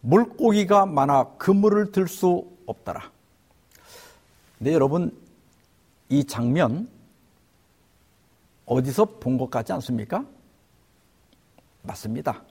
물고기가 0.00 0.86
많아 0.86 1.36
그물을 1.38 1.92
들 1.92 2.06
수 2.08 2.46
없더라. 2.66 3.10
네 4.58 4.72
여러분 4.72 5.16
이 6.08 6.24
장면 6.24 6.88
어디서 8.66 9.04
본 9.18 9.36
것 9.38 9.50
같지 9.50 9.72
않습니까? 9.72 10.24
맞습니다. 11.82 12.42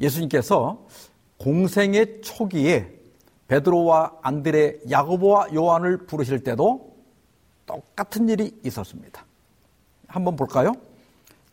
예수님께서 0.00 0.84
공생의 1.38 2.20
초기에 2.22 2.97
베드로와 3.48 4.18
안드레, 4.22 4.80
야고보와 4.90 5.48
요한을 5.54 6.06
부르실 6.06 6.44
때도 6.44 6.94
똑같은 7.66 8.28
일이 8.28 8.52
있었습니다. 8.64 9.24
한번 10.06 10.36
볼까요? 10.36 10.74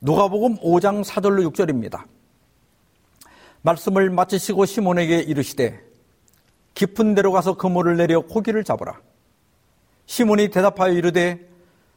누가복음 0.01 0.57
5장 0.57 1.03
4절로 1.03 1.51
6절입니다. 1.51 2.03
말씀을 3.61 4.09
마치시고 4.09 4.65
시몬에게 4.65 5.19
이르시되 5.21 5.81
깊은 6.75 7.15
데로 7.15 7.31
가서 7.31 7.55
그물을 7.57 7.97
내려 7.97 8.21
고기를 8.21 8.63
잡으라. 8.63 8.99
시몬이 10.05 10.49
대답하여 10.49 10.93
이르되 10.93 11.49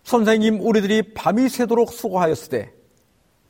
선생님 0.05 0.61
우리들이 0.61 1.13
밤이 1.13 1.49
새도록 1.49 1.93
수고하였으되 1.93 2.73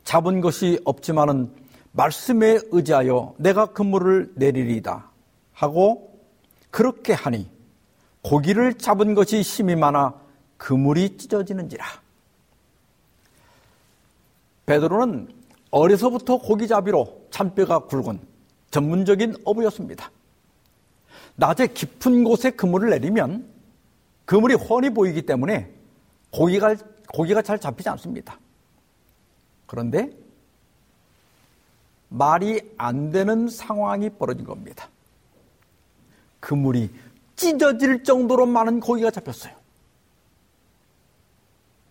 잡은 0.02 0.40
것이 0.40 0.80
없지만은 0.84 1.54
말씀에 1.92 2.58
의지하여 2.72 3.34
내가 3.38 3.66
그물을 3.66 4.32
내리리다 4.34 5.10
하고 5.52 6.07
그렇게 6.70 7.12
하니 7.12 7.50
고기를 8.22 8.74
잡은 8.74 9.14
것이 9.14 9.40
힘이 9.40 9.76
많아 9.76 10.14
그물이 10.56 11.16
찢어지는지라. 11.16 11.84
베드로는 14.66 15.28
어려서부터 15.70 16.38
고기잡이로 16.38 17.28
잔뼈가 17.30 17.80
굵은 17.80 18.20
전문적인 18.70 19.36
어부였습니다. 19.44 20.10
낮에 21.36 21.68
깊은 21.68 22.24
곳에 22.24 22.50
그물을 22.50 22.90
내리면 22.90 23.48
그물이 24.24 24.54
훤히 24.54 24.90
보이기 24.90 25.22
때문에 25.22 25.72
고기가, 26.30 26.74
고기가 27.08 27.40
잘 27.40 27.58
잡히지 27.58 27.88
않습니다. 27.90 28.38
그런데 29.66 30.10
말이 32.08 32.60
안 32.76 33.10
되는 33.10 33.48
상황이 33.48 34.10
벌어진 34.10 34.44
겁니다. 34.44 34.88
그물이 36.48 36.90
찢어질 37.36 38.04
정도로 38.04 38.46
많은 38.46 38.80
고기가 38.80 39.10
잡혔어요. 39.10 39.54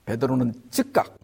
베드로는 0.05 0.51
즉각 0.71 1.15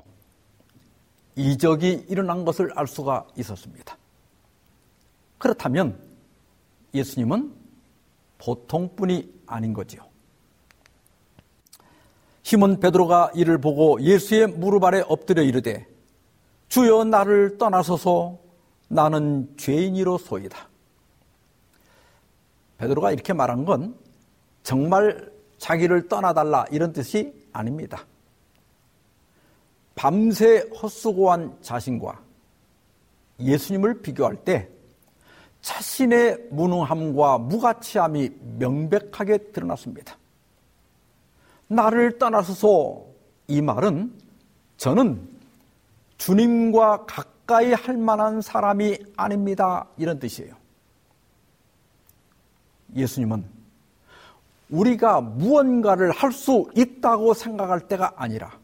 이적이 1.35 2.05
일어난 2.09 2.45
것을 2.45 2.71
알 2.75 2.85
수가 2.85 3.25
있었습니다. 3.35 3.97
그렇다면 5.39 5.99
예수님은 6.93 7.51
보통뿐이 8.37 9.41
아닌 9.47 9.73
거지요. 9.73 10.03
시몬 12.43 12.79
베드로가 12.79 13.31
이를 13.33 13.57
보고 13.57 13.99
예수의 13.99 14.45
무릎 14.45 14.83
아래 14.83 15.01
엎드려 15.07 15.41
이르되 15.41 15.87
주여 16.67 17.05
나를 17.05 17.57
떠나서서 17.57 18.37
나는 18.89 19.51
죄인이로소이다. 19.57 20.72
베드로가 22.83 23.11
이렇게 23.11 23.33
말한 23.33 23.65
건 23.65 23.95
정말 24.63 25.31
자기를 25.57 26.09
떠나달라 26.09 26.65
이런 26.71 26.91
뜻이 26.91 27.33
아닙니다. 27.53 28.05
밤새 29.95 30.69
헛수고한 30.81 31.57
자신과 31.61 32.19
예수님을 33.39 34.01
비교할 34.01 34.35
때 34.35 34.69
자신의 35.61 36.49
무능함과 36.51 37.37
무가치함이 37.37 38.31
명백하게 38.57 39.51
드러났습니다. 39.51 40.17
나를 41.67 42.17
떠나서서 42.17 43.05
이 43.47 43.61
말은 43.61 44.13
저는 44.77 45.29
주님과 46.17 47.05
가까이 47.05 47.71
할 47.71 47.97
만한 47.97 48.41
사람이 48.41 48.97
아닙니다. 49.15 49.87
이런 49.97 50.19
뜻이에요. 50.19 50.62
예수님은 52.95 53.45
우리가 54.69 55.21
무언가를 55.21 56.11
할 56.11 56.31
수 56.31 56.69
있다고 56.75 57.33
생각할 57.33 57.87
때가 57.87 58.13
아니라 58.15 58.57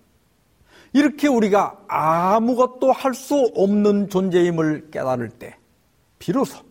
이렇게 0.93 1.27
우리가 1.27 1.79
아무것도 1.87 2.91
할 2.91 3.13
수 3.13 3.51
없는 3.55 4.09
존재임을 4.09 4.89
깨달을 4.91 5.29
때 5.29 5.55
비로소 6.17 6.63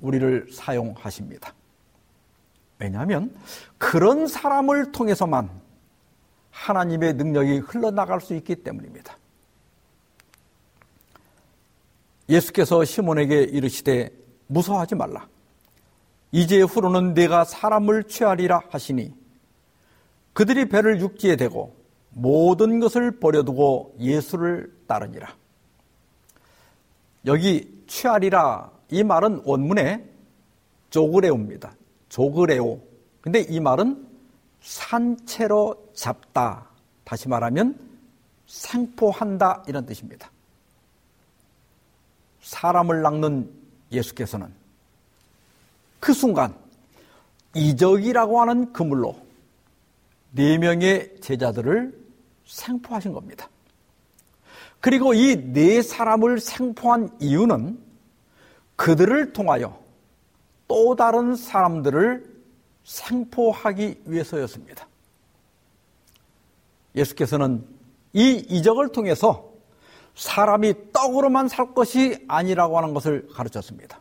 우리를 0.00 0.48
사용하십니다. 0.52 1.54
왜냐하면 2.78 3.34
그런 3.78 4.26
사람을 4.26 4.92
통해서만 4.92 5.50
하나님의 6.50 7.14
능력이 7.14 7.58
흘러나갈 7.58 8.20
수 8.20 8.34
있기 8.34 8.56
때문입니다. 8.56 9.16
예수께서 12.28 12.84
시몬에게 12.84 13.42
이르시되 13.42 14.10
무서워하지 14.48 14.94
말라. 14.94 15.26
이제 16.30 16.60
후로는 16.60 17.14
내가 17.14 17.44
사람을 17.44 18.04
취하리라 18.04 18.60
하시니 18.70 19.14
그들이 20.32 20.68
배를 20.68 21.00
육지에 21.00 21.36
대고 21.36 21.74
모든 22.10 22.80
것을 22.80 23.18
버려두고 23.18 23.96
예수를 23.98 24.72
따르니라. 24.86 25.34
여기 27.26 27.82
취하리라 27.86 28.70
이 28.90 29.02
말은 29.02 29.42
원문에 29.44 30.08
조그레오입니다. 30.90 31.74
조그레오. 32.08 32.80
근데 33.20 33.40
이 33.40 33.60
말은 33.60 34.06
산채로 34.60 35.90
잡다. 35.94 36.66
다시 37.04 37.28
말하면 37.28 37.78
생포한다 38.46 39.64
이런 39.66 39.84
뜻입니다. 39.86 40.30
사람을 42.40 43.02
낚는 43.02 43.50
예수께서는 43.92 44.57
그 46.00 46.12
순간 46.12 46.54
이적이라고 47.54 48.40
하는 48.40 48.72
그물로 48.72 49.16
네 50.32 50.58
명의 50.58 51.14
제자들을 51.20 51.98
생포하신 52.46 53.12
겁니다. 53.12 53.48
그리고 54.80 55.12
이 55.14 55.36
네 55.52 55.82
사람을 55.82 56.38
생포한 56.40 57.10
이유는 57.20 57.78
그들을 58.76 59.32
통하여 59.32 59.78
또 60.68 60.94
다른 60.94 61.34
사람들을 61.34 62.38
생포하기 62.84 64.02
위해서였습니다. 64.04 64.86
예수께서는 66.94 67.66
이 68.12 68.44
이적을 68.48 68.92
통해서 68.92 69.52
사람이 70.14 70.92
떡으로만 70.92 71.48
살 71.48 71.74
것이 71.74 72.24
아니라고 72.28 72.76
하는 72.78 72.94
것을 72.94 73.28
가르쳤습니다. 73.32 74.00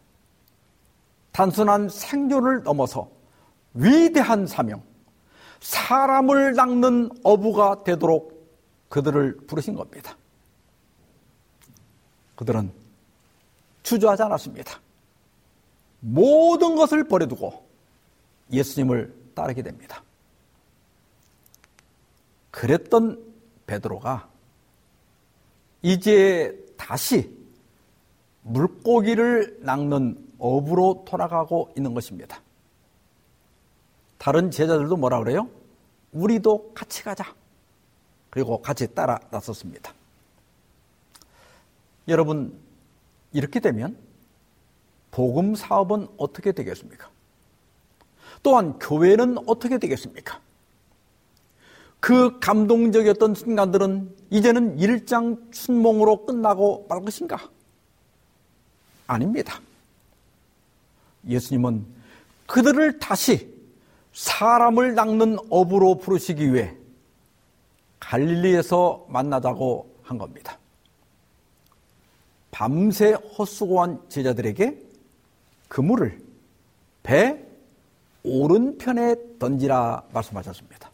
단순한 1.37 1.87
생존을 1.87 2.63
넘어서 2.63 3.11
위대한 3.75 4.47
사명, 4.47 4.81
사람을 5.59 6.55
낚는 6.55 7.11
어부가 7.23 7.83
되도록 7.83 8.49
그들을 8.89 9.37
부르신 9.45 9.75
겁니다. 9.75 10.17
그들은 12.33 12.71
주저하지 13.83 14.23
않았습니다. 14.23 14.79
모든 15.99 16.75
것을 16.75 17.07
버려두고 17.07 17.67
예수님을 18.51 19.13
따르게 19.35 19.61
됩니다. 19.61 20.01
그랬던 22.49 23.23
베드로가 23.67 24.27
이제 25.83 26.65
다시 26.77 27.31
물고기를 28.41 29.59
낚는 29.61 30.26
업으로 30.39 31.03
돌아가고 31.07 31.73
있는 31.75 31.93
것입니다. 31.93 32.41
다른 34.17 34.51
제자들도 34.51 34.97
뭐라 34.97 35.19
그래요? 35.19 35.49
우리도 36.11 36.73
같이 36.73 37.03
가자. 37.03 37.33
그리고 38.29 38.61
같이 38.61 38.93
따라 38.93 39.19
나섰습니다. 39.31 39.93
여러분, 42.07 42.57
이렇게 43.33 43.59
되면 43.59 43.97
복음 45.11 45.55
사업은 45.55 46.07
어떻게 46.17 46.51
되겠습니까? 46.51 47.09
또한 48.43 48.77
교회는 48.79 49.37
어떻게 49.47 49.77
되겠습니까? 49.77 50.39
그 51.99 52.39
감동적이었던 52.39 53.33
순간들은 53.33 54.15
이제는 54.29 54.79
일장 54.79 55.49
춘몽으로 55.51 56.25
끝나고 56.25 56.85
말 56.87 57.01
것인가? 57.01 57.49
아닙니다. 59.07 59.59
예수님은 61.27 61.85
그들을 62.47 62.99
다시 62.99 63.53
사람을 64.13 64.95
낚는 64.95 65.37
업으로 65.49 65.97
부르시기 65.97 66.53
위해 66.53 66.75
갈릴리에서 67.99 69.05
만나자고 69.09 69.95
한 70.03 70.17
겁니다. 70.17 70.57
밤새 72.51 73.11
헛수고한 73.11 74.01
제자들에게 74.09 74.81
그물을 75.67 76.19
배 77.03 77.43
오른편에 78.23 79.15
던지라 79.39 80.03
말씀하셨습니다. 80.11 80.89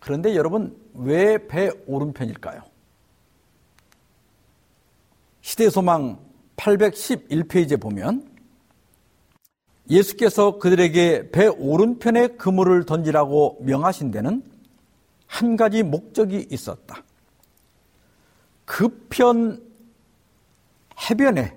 그런데 0.00 0.36
여러분, 0.36 0.76
왜 0.94 1.38
배 1.38 1.70
오른편일까요? 1.86 2.62
시대소망 5.40 6.18
811페이지에 6.56 7.80
보면 7.80 8.33
예수께서 9.90 10.58
그들에게 10.58 11.30
배 11.30 11.46
오른편에 11.46 12.28
그물을 12.28 12.84
던지라고 12.84 13.58
명하신 13.60 14.10
데는 14.10 14.42
한 15.26 15.56
가지 15.56 15.82
목적이 15.82 16.46
있었다. 16.50 17.02
그 18.64 19.04
편 19.14 19.62
해변에 21.08 21.56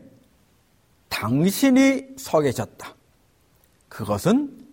당신이 1.09 2.15
서 2.17 2.39
계셨다. 2.41 2.93
그것은 3.89 4.65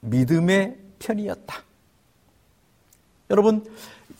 믿음의 0.00 0.76
편이었다. 0.98 1.62
여러분, 3.30 3.64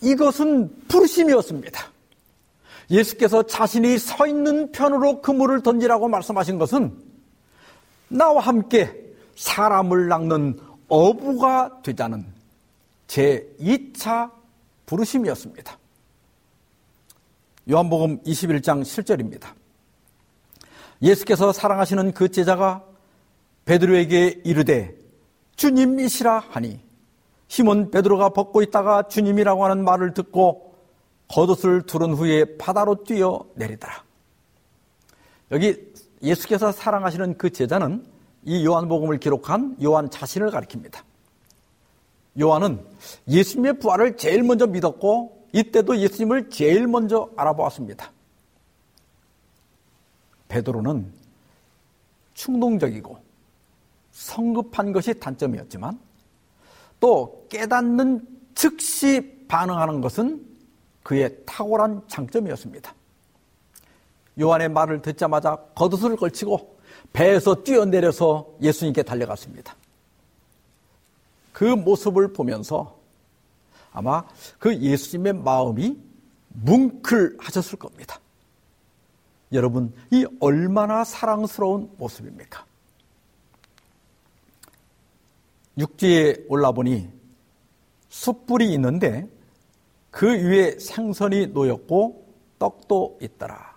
이것은 0.01 0.87
부르심이었습니다. 0.87 1.91
예수께서 2.91 3.43
자신이 3.43 3.99
서 3.99 4.27
있는 4.27 4.71
편으로 4.71 5.23
그물을 5.23 5.63
던지라고 5.63 6.09
말씀하신 6.09 6.59
것은 6.59 6.97
나와 8.09 8.43
함께 8.43 9.15
사람을 9.37 10.09
낚는 10.09 10.59
어부가 10.89 11.81
되자는 11.83 12.27
제 13.07 13.55
2차 13.61 14.31
부르심이었습니다. 14.87 15.79
요한복음 17.71 18.23
21장 18.23 18.83
7절입니다. 18.83 19.53
예수께서 21.03 21.53
사랑하시는 21.53 22.13
그 22.13 22.31
제자가 22.31 22.83
베드로에게 23.67 24.41
이르되 24.45 24.97
주님이시라 25.57 26.39
하니 26.51 26.81
시몬 27.49 27.91
베드로가 27.91 28.31
벗고 28.31 28.63
있다가 28.63 29.09
주님이라고 29.09 29.65
하는 29.65 29.85
말을 29.85 30.15
듣고 30.15 30.75
겉옷을 31.29 31.83
두른 31.83 32.15
후에 32.15 32.57
바다로 32.57 33.05
뛰어 33.05 33.45
내리더라. 33.55 34.03
여기 35.51 35.88
예수께서 36.23 36.73
사랑하시는 36.73 37.39
그 37.39 37.51
제자는 37.51 38.05
이 38.45 38.65
요한복음을 38.65 39.19
기록한 39.19 39.77
요한 39.83 40.11
자신을 40.11 40.51
가리킵니다. 40.51 41.03
요한은 42.41 42.85
예수님의 43.29 43.79
부활을 43.79 44.17
제일 44.17 44.43
먼저 44.43 44.67
믿었고 44.67 45.49
이때도 45.53 45.99
예수님을 45.99 46.51
제일 46.51 46.87
먼저 46.87 47.31
알아보았습니다. 47.37 48.13
베드로는 50.49 51.13
충동적이고 52.35 53.19
성급한 54.13 54.93
것이 54.93 55.15
단점이었지만 55.19 55.99
또 57.01 57.47
깨닫는 57.49 58.27
즉시 58.55 59.45
반응하는 59.49 60.01
것은 60.01 60.45
그의 61.03 61.37
탁월한 61.47 62.03
장점이었습니다. 62.09 62.95
요한의 64.39 64.69
말을 64.69 65.03
듣자마자 65.03 65.57
겉옷을 65.75 66.17
걸치고 66.17 66.79
배에서 67.13 67.63
뛰어내려서 67.63 68.57
예수님께 68.61 69.03
달려갔습니다. 69.03 69.75
그 71.53 71.65
모습을 71.65 72.33
보면서 72.33 72.99
아마 73.93 74.25
그 74.59 74.77
예수님의 74.77 75.35
마음이 75.35 75.97
뭉클하셨을 76.49 77.79
겁니다. 77.79 78.21
여러분, 79.53 79.93
이 80.11 80.27
얼마나 80.41 81.05
사랑스러운 81.05 81.91
모습입니까? 81.97 82.65
육지에 85.79 86.45
올라보니 86.49 87.09
숯불이 88.09 88.73
있는데 88.75 89.29
그 90.11 90.27
위에 90.27 90.79
생선이 90.79 91.49
놓였고 91.49 92.27
떡도 92.59 93.19
있더라. 93.23 93.68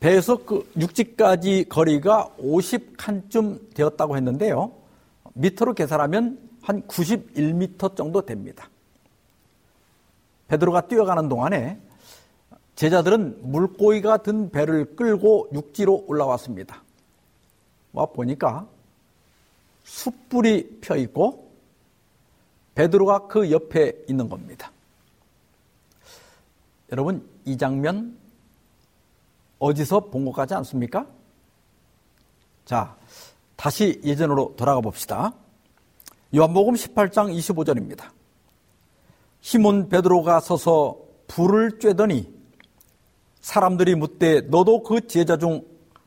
배에서 0.00 0.44
그 0.44 0.70
육지까지 0.78 1.66
거리가 1.68 2.34
50칸쯤 2.40 3.74
되었다고 3.74 4.16
했는데요. 4.16 4.72
미터로 5.34 5.74
계산하면 5.74 6.38
한 6.62 6.82
91미터 6.86 7.94
정도 7.94 8.22
됩니다. 8.22 8.68
베드로가 10.48 10.88
뛰어가는 10.88 11.28
동안에 11.28 11.78
제자들은 12.74 13.50
물고기가 13.50 14.18
든 14.18 14.50
배를 14.50 14.96
끌고 14.96 15.50
육지로 15.52 16.04
올라왔습니다. 16.06 16.82
와 17.92 18.06
보니까 18.06 18.66
숯불이 19.84 20.78
펴 20.80 20.96
있고 20.96 21.50
베드로가 22.74 23.26
그 23.26 23.50
옆에 23.50 24.04
있는 24.08 24.28
겁니다. 24.28 24.72
여러분 26.90 27.28
이 27.44 27.58
장면 27.58 28.16
어디서 29.60 30.00
본 30.10 30.24
것 30.24 30.32
같지 30.32 30.54
않습니까? 30.54 31.06
자, 32.64 32.96
다시 33.56 34.00
예전으로 34.04 34.54
돌아가 34.56 34.80
봅시다. 34.80 35.32
요한복음 36.34 36.74
18장 36.74 37.32
25절입니다. 37.36 38.10
시몬 39.40 39.88
베드로가 39.88 40.40
서서 40.40 40.96
불을 41.28 41.78
쬐더니 41.78 42.28
사람들이 43.40 43.94
묻되 43.94 44.42
너도 44.42 44.82
그 44.82 45.06
제자 45.06 45.36
중 45.36 45.62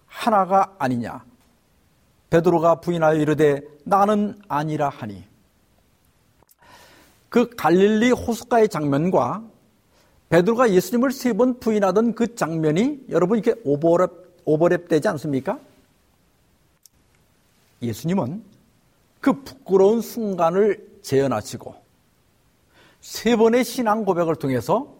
하나가 0.07 0.75
아니냐? 0.77 1.23
베드로가 2.29 2.75
부인하여 2.81 3.19
이르되 3.19 3.61
나는 3.83 4.39
아니라 4.47 4.89
하니. 4.89 5.23
그 7.29 7.49
갈릴리 7.49 8.11
호숫가의 8.11 8.69
장면과 8.69 9.43
베드로가 10.33 10.71
예수님을 10.71 11.11
세 11.11 11.33
번 11.33 11.59
부인하던 11.59 12.15
그 12.15 12.33
장면이 12.33 13.05
여러분 13.09 13.37
이렇게 13.37 13.61
오버랩, 13.61 14.11
오버랩 14.45 14.87
되지 14.87 15.07
않습니까? 15.09 15.59
예수님은 17.83 18.43
그 19.21 19.43
부끄러운 19.43 20.01
순간을 20.01 21.01
재현하시고 21.03 21.75
세 23.01 23.35
번의 23.35 23.63
신앙 23.63 24.05
고백을 24.05 24.35
통해서 24.35 24.95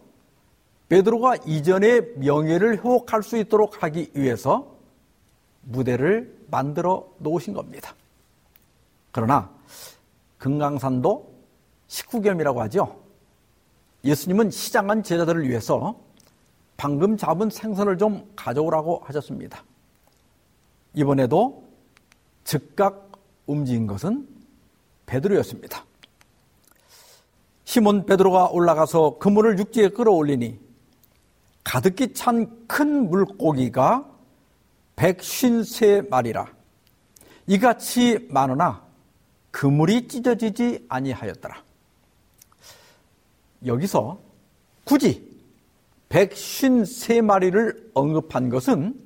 베드로가 0.88 1.38
이전의 1.46 2.12
명예를 2.18 2.76
회복할 2.76 3.24
수 3.24 3.36
있도록 3.36 3.82
하기 3.82 4.12
위해서 4.14 4.76
무대를 5.62 6.46
만들어 6.48 7.08
놓으신 7.18 7.54
겁니다. 7.54 7.92
그러나 9.10 9.50
금강산도 10.38 11.34
식구겸이라고 11.88 12.62
하죠. 12.62 13.03
예수님은 14.04 14.50
시장한 14.50 15.02
제자들을 15.02 15.48
위해서 15.48 15.98
방금 16.76 17.16
잡은 17.16 17.50
생선을 17.50 17.98
좀 17.98 18.30
가져오라고 18.36 19.02
하셨습니다. 19.04 19.64
이번에도 20.94 21.64
즉각 22.44 23.12
움직인 23.46 23.86
것은 23.86 24.28
베드로였습니다. 25.06 25.84
시몬 27.64 28.06
베드로가 28.06 28.48
올라가서 28.50 29.18
그물을 29.18 29.58
육지에 29.58 29.88
끌어올리니 29.90 30.58
가득히 31.62 32.12
찬 32.12 32.64
큰 32.74 33.08
물고기가 33.08 34.10
백쉰세 34.96 36.02
마리라 36.10 36.52
이같이 37.46 38.26
많으나 38.30 38.82
그물이 39.52 40.08
찢어지지 40.08 40.86
아니하였더라. 40.88 41.62
여기서 43.66 44.18
굳이 44.84 45.34
153마리를 46.08 47.90
언급한 47.94 48.48
것은 48.48 49.00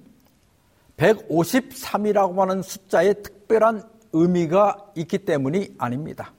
153이라고 0.96 2.36
하는 2.38 2.62
숫자에 2.62 3.14
특별한 3.14 3.82
의미가 4.12 4.92
있기 4.96 5.18
때문이 5.18 5.74
아닙니다. 5.78 6.32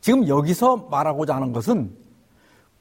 지금 0.00 0.26
여기서 0.26 0.88
말하고자 0.90 1.34
하는 1.34 1.52
것은 1.52 1.96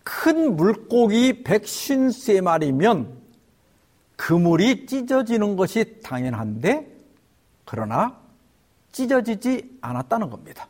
큰 0.03 0.55
물고기 0.55 1.43
153마리면 1.43 3.23
그물이 4.15 4.86
찢어지는 4.86 5.55
것이 5.55 5.99
당연한데 6.01 6.88
그러나 7.65 8.19
찢어지지 8.91 9.77
않았다는 9.81 10.29
겁니다. 10.29 10.67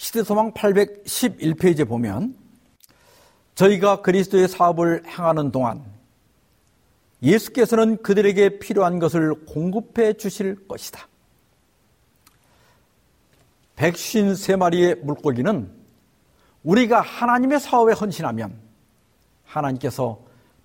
시대소망 0.00 0.54
811페이지에 0.54 1.86
보면 1.86 2.34
저희가 3.54 4.00
그리스도의 4.00 4.48
사업을 4.48 5.02
행하는 5.06 5.52
동안 5.52 5.84
예수께서는 7.22 8.02
그들에게 8.02 8.60
필요한 8.60 8.98
것을 8.98 9.44
공급해 9.44 10.14
주실 10.14 10.66
것이다. 10.66 11.06
153마리의 13.76 15.00
물고기는 15.00 15.70
우리가 16.62 17.02
하나님의 17.02 17.60
사업에 17.60 17.92
헌신하면 17.92 18.58
하나님께서 19.44 20.18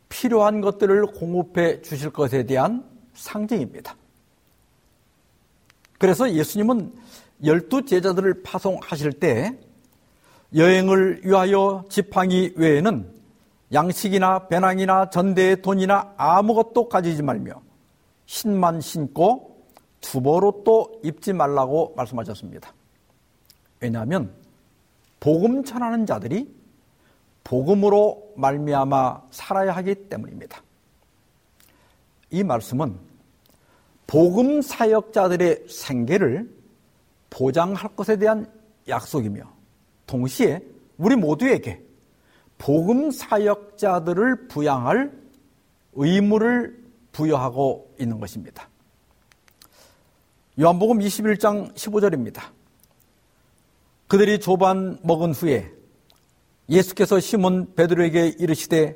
필요한 0.07 0.61
것들을 0.61 1.07
공급해 1.07 1.81
주실 1.81 2.09
것에 2.11 2.45
대한 2.45 2.85
상징입니다. 3.15 3.97
그래서 5.97 6.31
예수님은 6.31 7.03
열두 7.43 7.85
제자들을 7.85 8.43
파송하실 8.43 9.13
때 9.13 9.57
여행을 10.55 11.21
위하여 11.25 11.83
지팡이 11.89 12.53
외에는 12.55 13.13
양식이나 13.73 14.47
배낭이나 14.47 15.09
전대의 15.09 15.61
돈이나 15.61 16.13
아무것도 16.17 16.87
가지지 16.87 17.23
말며 17.23 17.61
신만 18.25 18.79
신고 18.79 19.67
두보로 20.01 20.63
또 20.63 21.01
입지 21.03 21.33
말라고 21.33 21.93
말씀하셨습니다. 21.97 22.73
왜냐하면 23.79 24.33
복음 25.19 25.63
전하는 25.63 26.05
자들이 26.05 26.53
복음으로 27.43 28.33
말미암아 28.35 29.23
살아야 29.31 29.75
하기 29.75 30.09
때문입니다. 30.09 30.61
이 32.31 32.43
말씀은 32.43 32.97
복음 34.07 34.61
사역자들의 34.61 35.65
생계를 35.67 36.54
보장할 37.35 37.95
것에 37.97 38.15
대한 38.15 38.49
약속이며 38.87 39.43
동시에 40.07 40.61
우리 40.97 41.17
모두에게 41.17 41.83
복음 42.57 43.11
사역자들을 43.11 44.47
부양할 44.47 45.11
의무를 45.93 46.81
부여하고 47.11 47.93
있는 47.99 48.21
것입니다. 48.21 48.69
요한복음 50.57 50.99
21장 50.99 51.73
15절입니다. 51.73 52.41
그들이 54.07 54.39
조반 54.39 54.97
먹은 55.03 55.33
후에 55.33 55.73
예수께서 56.69 57.19
시몬 57.19 57.75
베드로에게 57.75 58.35
이르시되 58.39 58.95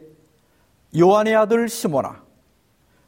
요한의 0.97 1.35
아들 1.35 1.67
시몬아 1.67 2.23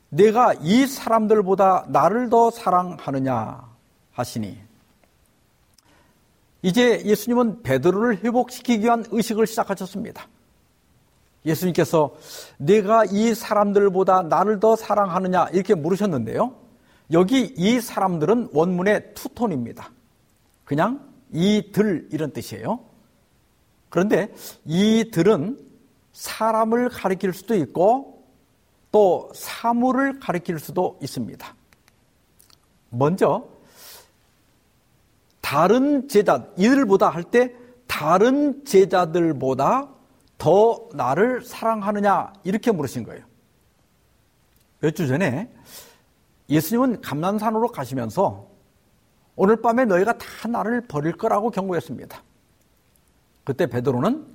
내가 0.10 0.54
이 0.56 0.86
사람들보다 0.86 1.86
나를 1.88 2.30
더 2.30 2.52
사랑하느냐 2.52 3.72
하시니 4.12 4.71
이제 6.62 7.04
예수님은 7.06 7.64
베드로를 7.64 8.24
회복시키기 8.24 8.84
위한 8.84 9.04
의식을 9.10 9.48
시작하셨습니다. 9.48 10.28
예수님께서 11.46 12.16
내가 12.58 13.04
이 13.06 13.34
사람들보다 13.34 14.24
나를 14.24 14.60
더 14.60 14.76
사랑하느냐 14.76 15.48
이렇게 15.54 15.74
물으셨는데요. 15.74 16.56
여기 17.12 17.54
이 17.58 17.82
사람들은 17.82 18.50
원문의 18.54 19.14
투톤입니다. 19.16 19.92
그냥 20.64 21.10
이들 21.34 22.10
이런 22.12 22.32
뜻이에요. 22.32 22.80
그런데 23.90 24.34
이들은 24.66 25.60
사람을 26.14 26.90
가리킬 26.90 27.34
수도 27.34 27.56
있고 27.56 28.24
또 28.92 29.32
사물을 29.34 30.20
가리킬 30.20 30.60
수도 30.60 31.00
있습니다. 31.02 31.56
먼저 32.90 33.48
다른 35.42 36.08
제자, 36.08 36.48
이들보다 36.58 37.10
할 37.10 37.24
때 37.24 37.54
다른 37.88 38.64
제자들보다 38.64 39.90
더 40.38 40.90
나를 40.94 41.44
사랑하느냐 41.44 42.34
이렇게 42.44 42.72
물으신 42.72 43.04
거예요. 43.04 43.24
몇 44.80 44.92
주 44.96 45.08
전에 45.08 45.52
예수님은 46.50 47.02
감난산으로 47.02 47.68
가시면서 47.70 48.48
오늘 49.36 49.62
밤에 49.62 49.86
너희가 49.86 50.18
다 50.18 50.48
나를 50.48 50.82
버릴 50.88 51.14
거라고 51.18 51.50
경고했습니다. 51.52 52.22
그때 53.44 53.68
베드로는 53.68 54.26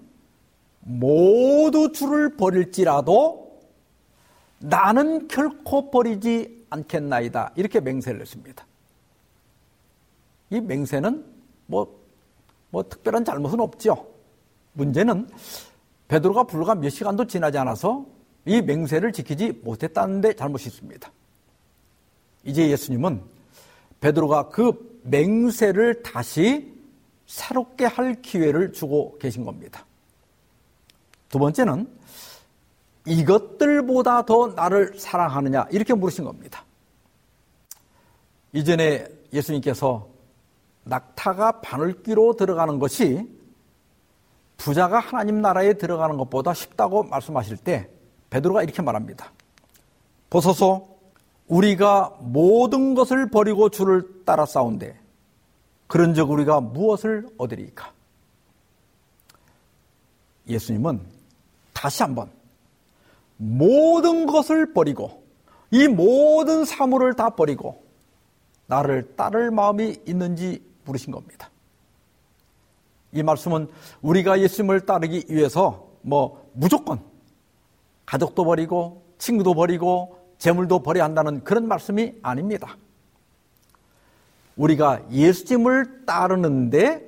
모두 0.80 1.92
주를 1.92 2.36
버릴지라도 2.36 3.61
나는 4.59 5.28
결코 5.28 5.90
버리지 5.90 6.66
않겠나이다. 6.70 7.52
이렇게 7.57 7.80
맹세를 7.80 8.20
했습니다. 8.20 8.64
이 10.51 10.61
맹세는 10.61 11.24
뭐, 11.66 12.01
뭐 12.70 12.82
특별한 12.88 13.24
잘못은 13.24 13.61
없죠. 13.61 14.07
문제는 14.74 15.28
베드로가 16.09 16.44
불과 16.44 16.74
몇 16.74 16.90
시간도 16.90 17.26
지나지 17.26 17.59
않아서 17.59 18.07
이 18.44 18.61
맹세를 18.62 19.12
지키지 19.12 19.61
못했다는데 19.64 20.34
잘못이 20.34 20.68
있습니다. 20.68 21.11
이제 22.44 22.70
예수님은 22.70 23.22
베드로가 24.01 24.51
그 24.51 25.01
맹세를 25.03 26.03
다시 26.03 26.72
새롭게 27.26 27.86
할 27.86 28.22
기회를 28.22 28.72
주고 28.72 29.18
계신 29.18 29.44
겁니다. 29.44 29.84
두 31.28 31.40
번째는 31.40 31.88
이것들보다 33.05 34.24
더 34.26 34.49
나를 34.49 34.99
사랑하느냐 34.99 35.66
이렇게 35.70 35.94
물으신 35.94 36.24
겁니다. 36.24 36.64
이전에 38.53 39.07
예수님께서 39.32 40.09
낙타가 40.87 41.61
바늘귀로 41.61 42.37
들어가는 42.37 42.78
것이 42.78 43.28
부자가 44.57 45.01
하나님 45.01 45.41
나라에 45.41 45.74
들어가는 45.74 46.16
것보다 46.16 46.55
쉽다고 46.55 47.03
말씀하실 47.05 47.59
때 47.59 47.91
베드로가 48.30 48.62
이렇게 48.62 48.82
말합니다. 48.82 49.32
보소서 50.30 50.89
우리가 51.49 52.16
모든 52.20 52.95
것을 52.95 53.30
버리고 53.30 53.68
주를 53.68 54.24
따라 54.24 54.47
싸운데 54.47 54.99
그런즉 55.89 56.30
우리가 56.30 56.61
무엇을 56.61 57.28
얻으리까? 57.37 57.93
예수님은 60.49 61.01
다시 61.72 62.03
한번 62.03 62.30
모든 63.37 64.26
것을 64.26 64.72
버리고 64.72 65.24
이 65.70 65.89
모든 65.89 66.64
사물을 66.64 67.14
다 67.14 67.30
버리고 67.30 67.84
나를 68.66 69.16
따를 69.16 69.51
마음이 69.51 69.97
있는지 70.07 70.64
물으신 70.87 71.12
겁니다. 71.12 71.51
이 73.12 73.22
말씀은 73.22 73.68
우리가 74.03 74.41
예수님을 74.41 74.87
따르기 74.87 75.26
위해서 75.28 75.89
뭐 76.03 76.51
무조건 76.53 77.01
가족도 78.05 78.45
버리고 78.45 79.05
친구도 79.18 79.55
버리고 79.55 80.18
재물도 80.39 80.82
버려야 80.82 81.05
한다는 81.05 81.43
그런 81.45 81.66
말씀이 81.66 82.14
아닙니다. 82.22 82.76
우리가 84.57 85.11
예수님을 85.11 86.07
따르는데 86.07 87.07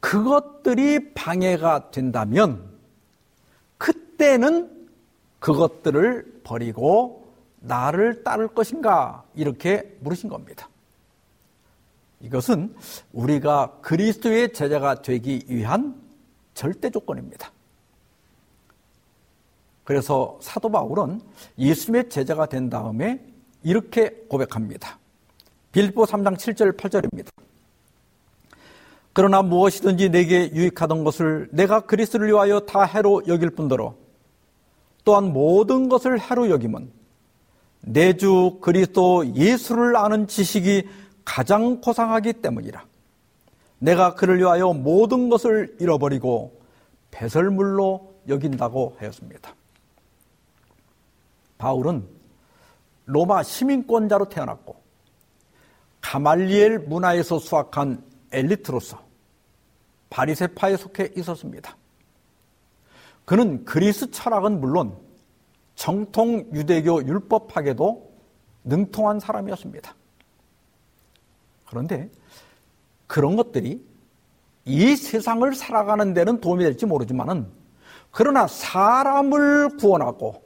그것들이 0.00 1.14
방해가 1.14 1.90
된다면 1.90 2.70
그때는 3.78 4.88
그것들을 5.38 6.42
버리고 6.44 7.32
나를 7.60 8.24
따를 8.24 8.48
것인가 8.48 9.24
이렇게 9.34 9.96
물으신 10.00 10.28
겁니다. 10.28 10.68
이것은 12.22 12.74
우리가 13.12 13.78
그리스도의 13.82 14.52
제자가 14.52 15.02
되기 15.02 15.44
위한 15.48 16.00
절대 16.54 16.90
조건입니다. 16.90 17.50
그래서 19.84 20.38
사도 20.40 20.68
바울은 20.70 21.20
예수님의 21.58 22.08
제자가 22.08 22.46
된 22.46 22.70
다음에 22.70 23.20
이렇게 23.64 24.10
고백합니다. 24.28 24.98
빌보 25.72 26.04
3장 26.04 26.36
7절 26.36 26.76
8절입니다. 26.76 27.28
그러나 29.12 29.42
무엇이든지 29.42 30.10
내게 30.10 30.50
유익하던 30.52 31.04
것을 31.04 31.48
내가 31.50 31.80
그리스도를 31.80 32.28
위하여 32.28 32.60
다 32.60 32.84
해로 32.84 33.22
여길 33.26 33.50
뿐더러 33.50 33.94
또한 35.04 35.32
모든 35.32 35.88
것을 35.88 36.20
해로 36.20 36.48
여김은 36.48 36.90
내 37.84 38.16
주 38.16 38.58
그리스도 38.60 39.34
예수를 39.34 39.96
아는 39.96 40.28
지식이 40.28 40.88
가장 41.24 41.80
고상하기 41.80 42.34
때문이라. 42.34 42.84
내가 43.78 44.14
그를 44.14 44.38
위하여 44.38 44.72
모든 44.72 45.28
것을 45.28 45.76
잃어버리고 45.80 46.60
배설물로 47.10 48.14
여긴다고 48.28 48.96
하였습니다. 48.98 49.54
바울은 51.58 52.06
로마 53.06 53.42
시민권자로 53.42 54.28
태어났고 54.28 54.76
가말리엘 56.00 56.80
문화에서 56.80 57.38
수학한 57.38 58.04
엘리트로서 58.32 59.02
바리세파에 60.10 60.76
속해 60.76 61.12
있었습니다. 61.16 61.76
그는 63.24 63.64
그리스 63.64 64.10
철학은 64.10 64.60
물론 64.60 64.96
정통 65.74 66.50
유대교 66.52 67.06
율법학에도 67.06 68.12
능통한 68.64 69.20
사람이었습니다. 69.20 69.94
그런데 71.72 72.10
그런 73.06 73.34
것들이 73.34 73.82
이 74.66 74.94
세상을 74.94 75.54
살아가는 75.54 76.12
데는 76.12 76.42
도움이 76.42 76.62
될지 76.62 76.84
모르지만은 76.84 77.46
그러나 78.10 78.46
사람을 78.46 79.78
구원하고 79.78 80.42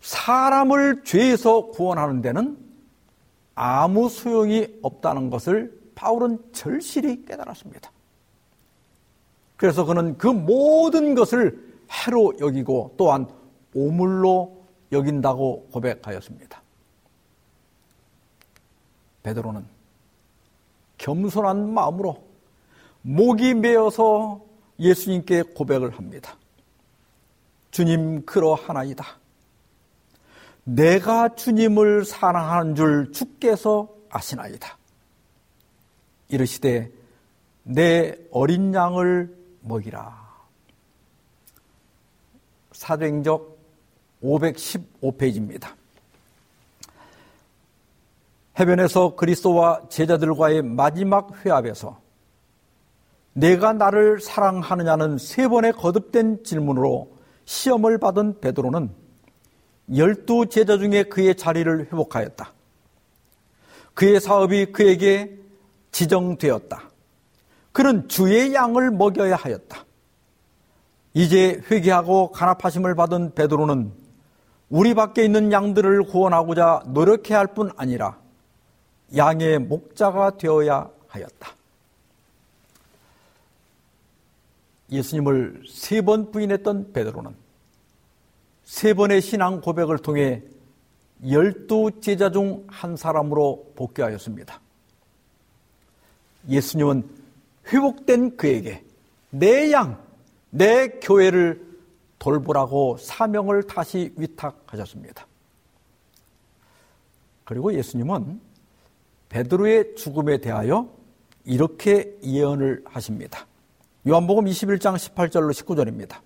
사람을 0.00 1.04
죄에서 1.04 1.66
구원하는 1.66 2.22
데는 2.22 2.56
아무 3.54 4.08
소용이 4.08 4.78
없다는 4.80 5.28
것을 5.28 5.78
바울은 5.94 6.38
절실히 6.52 7.26
깨달았습니다. 7.26 7.92
그래서 9.56 9.84
그는 9.84 10.16
그 10.16 10.28
모든 10.28 11.14
것을 11.14 11.74
해로 11.90 12.32
여기고 12.40 12.94
또한 12.96 13.28
오물로 13.74 14.64
여긴다고 14.92 15.68
고백하였습니다. 15.72 16.62
베드로는 19.22 19.73
겸손한 20.98 21.72
마음으로 21.72 22.22
목이 23.02 23.54
메어서 23.54 24.40
예수님께 24.78 25.42
고백을 25.42 25.96
합니다. 25.96 26.36
주님 27.70 28.24
그러하나이다. 28.24 29.04
내가 30.64 31.34
주님을 31.34 32.04
사랑하는 32.04 32.74
줄 32.74 33.12
주께서 33.12 33.88
아시나이다. 34.10 34.78
이르시되 36.28 36.90
내 37.64 38.16
어린 38.30 38.72
양을 38.72 39.36
먹이라. 39.60 40.24
사도행적 42.72 43.58
515페이지입니다. 44.22 45.74
해변에서 48.58 49.16
그리스도와 49.16 49.82
제자들과의 49.88 50.62
마지막 50.62 51.44
회합에서 51.44 52.00
내가 53.32 53.72
나를 53.72 54.20
사랑하느냐는 54.20 55.18
세 55.18 55.48
번의 55.48 55.72
거듭된 55.72 56.44
질문으로 56.44 57.16
시험을 57.44 57.98
받은 57.98 58.40
베드로는 58.40 58.90
열두 59.96 60.46
제자 60.46 60.78
중에 60.78 61.04
그의 61.04 61.34
자리를 61.34 61.86
회복하였다. 61.86 62.52
그의 63.92 64.20
사업이 64.20 64.66
그에게 64.66 65.36
지정되었다. 65.90 66.90
그는 67.72 68.08
주의 68.08 68.54
양을 68.54 68.92
먹여야 68.92 69.34
하였다. 69.34 69.84
이제 71.12 71.60
회개하고 71.70 72.30
간합하심을 72.30 72.94
받은 72.94 73.34
베드로는 73.34 73.92
우리 74.68 74.94
밖에 74.94 75.24
있는 75.24 75.52
양들을 75.52 76.04
구원하고자 76.04 76.84
노력해야 76.86 77.38
할 77.38 77.46
뿐 77.48 77.70
아니라 77.76 78.23
양의 79.16 79.58
목자가 79.60 80.36
되어야 80.36 80.90
하였다. 81.08 81.54
예수님을 84.90 85.64
세 85.68 86.02
번 86.02 86.30
부인했던 86.30 86.92
베드로는 86.92 87.34
세 88.64 88.94
번의 88.94 89.20
신앙 89.20 89.60
고백을 89.60 89.98
통해 89.98 90.42
열두 91.28 92.00
제자 92.00 92.30
중 92.30 92.64
한 92.68 92.96
사람으로 92.96 93.72
복귀하였습니다. 93.76 94.60
예수님은 96.48 97.08
회복된 97.72 98.36
그에게 98.36 98.84
내 99.30 99.72
양, 99.72 100.02
내 100.50 100.88
교회를 100.88 101.64
돌보라고 102.18 102.98
사명을 102.98 103.64
다시 103.64 104.12
위탁하셨습니다. 104.16 105.26
그리고 107.44 107.72
예수님은 107.74 108.40
베드로의 109.34 109.96
죽음에 109.96 110.38
대하여 110.38 110.88
이렇게 111.44 112.16
예언을 112.22 112.84
하십니다. 112.84 113.48
요한복음 114.06 114.44
21장 114.44 114.94
18절로 114.94 115.50
19절입니다. 115.50 116.18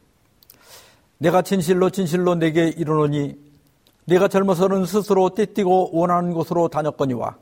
내가 1.17 1.41
진실로 1.41 1.89
진실로 1.89 2.35
내게 2.35 2.69
이르노니 2.69 3.35
내가 4.05 4.29
젊어서는 4.29 4.85
스스로 4.85 5.31
떼띠고 5.31 5.97
원하는 5.97 6.35
곳으로 6.35 6.69
다녔거니와 6.69 7.39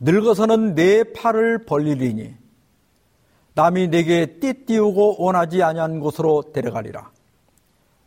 늙어서는 0.00 0.74
내 0.74 1.04
팔을 1.04 1.64
벌리리니 1.64 2.34
남이 3.54 3.86
내게 3.88 4.40
띠띠우고 4.40 5.22
원하지 5.22 5.62
아니한 5.62 6.00
곳으로 6.00 6.50
데려가리라. 6.52 7.12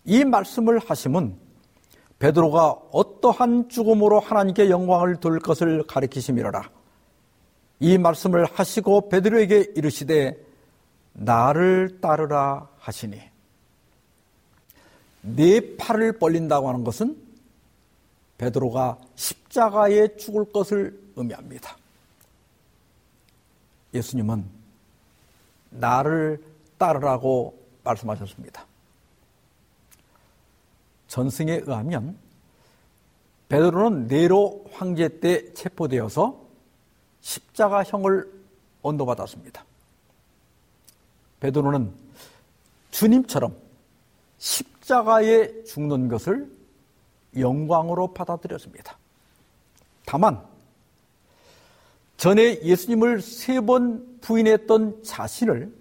이 0.04 0.26
말씀을 0.26 0.80
하심은 0.80 1.38
베드로가 2.24 2.70
어떠한 2.94 3.68
죽음으로 3.68 4.22
하나님께 4.22 4.70
영광을 4.70 5.18
돌 5.18 5.42
것을 5.42 5.84
가리키심이로라. 5.84 6.70
이 7.82 7.98
말씀을 7.98 8.46
하시고 8.46 9.10
베드로에게 9.10 9.74
이르시되 9.76 10.42
나를 11.12 12.00
따르라 12.00 12.70
하시니 12.80 13.20
네 15.22 15.76
팔을 15.76 16.18
벌린다고 16.18 16.70
하는 16.70 16.86
것은 16.86 17.18
베드로가 18.38 19.00
십자가에 19.16 20.16
죽을 20.16 20.46
것을 20.50 20.98
의미합니다. 21.18 21.76
예수님은 23.94 24.46
나를 25.72 26.42
따르라고 26.78 27.60
말씀하셨습니다. 27.84 28.66
전승에 31.14 31.62
의하면 31.68 32.18
베드로는 33.48 34.08
네로 34.08 34.66
황제 34.72 35.20
때 35.20 35.54
체포되어서 35.54 36.44
십자가형을 37.22 38.34
언도받았습니다. 38.82 39.64
베드로는 41.40 41.94
주님처럼 42.90 43.56
십자가에 44.40 45.66
죽는 45.66 46.08
것을 46.08 46.52
영광으로 47.38 48.16
받아들였습니다. 48.16 48.98
다만 50.08 50.44
전에 52.18 52.60
예수님을 52.64 53.22
세 53.22 53.62
번 53.62 54.18
부인했던 54.20 55.04
자신을 55.04 55.72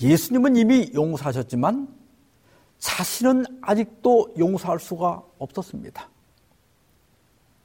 예수님은 0.00 0.56
이미 0.56 0.90
용서하셨지만 0.94 1.95
자신은 2.78 3.44
아직도 3.62 4.34
용서할 4.38 4.78
수가 4.78 5.22
없었습니다. 5.38 6.08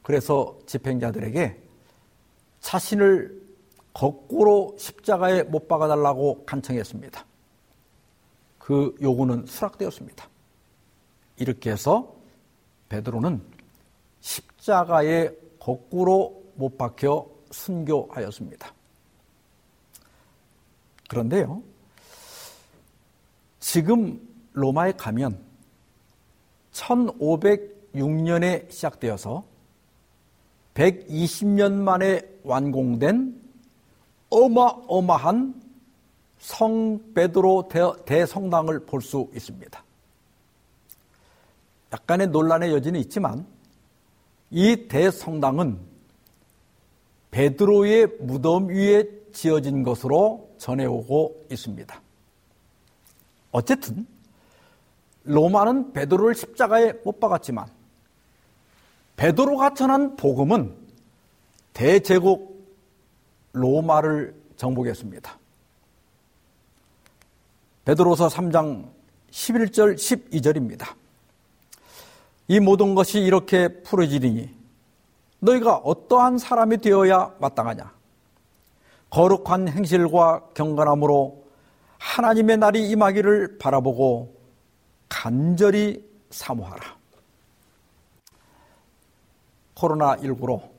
그래서 0.01 0.57
집행자들에게 0.65 1.61
자신을 2.59 3.41
거꾸로 3.93 4.75
십자가에 4.77 5.43
못 5.43 5.67
박아달라고 5.67 6.45
간청했습니다. 6.45 7.25
그 8.57 8.95
요구는 9.01 9.45
수락되었습니다. 9.45 10.29
이렇게 11.37 11.71
해서 11.71 12.15
베드로는 12.89 13.41
십자가에 14.21 15.31
거꾸로 15.59 16.43
못 16.55 16.77
박혀 16.77 17.27
순교하였습니다. 17.51 18.73
그런데요, 21.09 21.61
지금 23.59 24.30
로마에 24.53 24.93
가면 24.93 25.39
1506년에 26.73 28.71
시작되어서 28.71 29.43
120년 30.73 31.73
만에 31.73 32.21
완공된 32.43 33.41
어마어마한 34.29 35.61
성 36.39 37.13
베드로 37.13 37.69
대성당을 38.05 38.85
볼 38.85 39.01
수 39.01 39.29
있습니다. 39.35 39.83
약간의 41.93 42.27
논란의 42.27 42.71
여지는 42.71 42.99
있지만 43.01 43.45
이 44.49 44.87
대성당은 44.87 45.77
베드로의 47.31 48.07
무덤 48.21 48.69
위에 48.69 49.07
지어진 49.33 49.83
것으로 49.83 50.49
전해오고 50.57 51.47
있습니다. 51.51 52.01
어쨌든 53.51 54.05
로마는 55.23 55.93
베드로를 55.93 56.35
십자가에 56.35 56.93
못 57.03 57.19
박았지만 57.19 57.67
베드로가 59.15 59.73
전한 59.73 60.15
복음은 60.15 60.75
대제국 61.73 62.51
로마를 63.53 64.35
정복했습니다. 64.57 65.37
베드로서 67.85 68.27
3장 68.27 68.87
11절 69.31 69.95
12절입니다. 69.95 70.93
이 72.47 72.59
모든 72.59 72.95
것이 72.95 73.19
이렇게 73.19 73.81
풀어지리니 73.83 74.53
너희가 75.39 75.77
어떠한 75.77 76.37
사람이 76.37 76.77
되어야 76.77 77.33
마땅하냐? 77.39 77.91
거룩한 79.09 79.67
행실과 79.67 80.41
경건함으로 80.53 81.43
하나님의 81.97 82.57
날이 82.57 82.89
임하기를 82.89 83.57
바라보고 83.57 84.40
간절히 85.11 86.09
사모하라. 86.29 86.97
코로나19로 89.75 90.71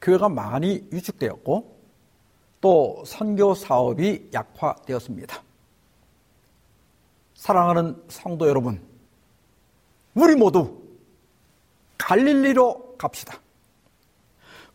교회가 0.00 0.28
많이 0.28 0.86
위축되었고 0.92 1.76
또 2.60 3.02
선교 3.04 3.52
사업이 3.52 4.30
약화되었습니다. 4.32 5.42
사랑하는 7.34 8.00
성도 8.08 8.48
여러분, 8.48 8.80
우리 10.14 10.36
모두 10.36 10.80
갈릴리로 11.98 12.94
갑시다. 12.96 13.40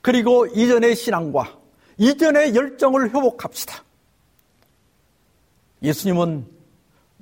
그리고 0.02 0.46
이전의 0.48 0.98
신앙과 0.98 1.58
이전의 1.98 2.54
열정을 2.54 3.16
회복합시다. 3.16 3.82
예수님은 5.82 6.61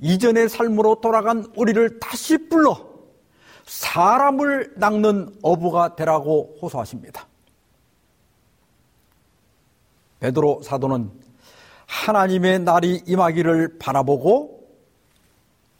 이전의 0.02 0.50
삶으로 0.50 1.02
돌아간 1.02 1.46
우리를 1.56 2.00
다시 2.00 2.50
불러 2.50 2.90
사람을 3.66 4.74
낚는 4.78 5.36
어부가 5.44 5.96
되라고 5.96 6.58
호소하십니다. 6.62 7.28
베드로 10.20 10.64
사도는 10.64 11.12
하나님의 11.86 12.60
날이 12.60 13.02
임하기를 13.06 13.78
바라보고 13.80 14.60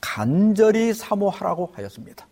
간절히 0.02 0.94
사모하라고 0.94 1.72
하였습니다. 1.74 2.28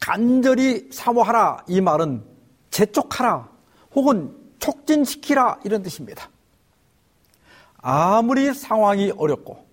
간절히 0.00 0.88
사모하라 0.92 1.64
이 1.68 1.80
말은 1.80 2.24
재촉하라 2.70 3.48
혹은 3.94 4.36
촉진시키라 4.58 5.60
이런 5.64 5.82
뜻입니다. 5.82 6.28
아무리 7.78 8.52
상황이 8.52 9.12
어렵고 9.16 9.65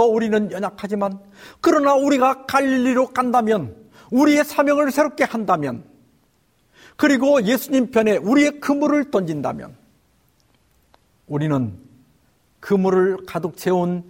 또 0.00 0.06
우리는 0.06 0.50
연약하지만 0.50 1.20
그러나 1.60 1.92
우리가 1.92 2.46
갈릴리로 2.46 3.08
간다면 3.08 3.76
우리의 4.10 4.46
사명을 4.46 4.90
새롭게 4.90 5.24
한다면 5.24 5.84
그리고 6.96 7.42
예수님 7.42 7.90
편에 7.90 8.16
우리의 8.16 8.60
그물을 8.60 9.10
던진다면 9.10 9.76
우리는 11.26 11.78
그물을 12.60 13.26
가득 13.26 13.58
채운 13.58 14.02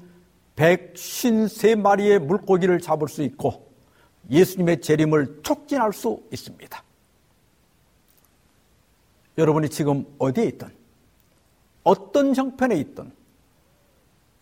153마리의 0.55 2.21
물고기를 2.21 2.79
잡을 2.79 3.09
수 3.09 3.23
있고 3.23 3.73
예수님의 4.31 4.83
재림을 4.83 5.41
촉진할 5.43 5.93
수 5.93 6.23
있습니다. 6.33 6.85
여러분이 9.39 9.69
지금 9.71 10.05
어디에 10.19 10.45
있든 10.45 10.69
어떤 11.83 12.37
형편에 12.37 12.77
있든 12.77 13.11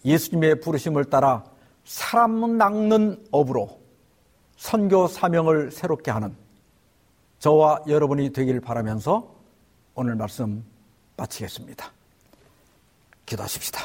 예수님의 0.05 0.61
부르심을 0.61 1.07
따라 1.07 1.45
사람 1.85 2.59
낚는 2.59 3.27
업으로 3.31 3.81
선교 4.57 5.07
사명을 5.07 5.71
새롭게 5.71 6.11
하는 6.11 6.35
저와 7.39 7.85
여러분이 7.87 8.33
되길 8.33 8.61
바라면서 8.61 9.35
오늘 9.95 10.17
말씀 10.17 10.65
마치겠습니다. 11.17 11.93
기도하십시다. 13.27 13.81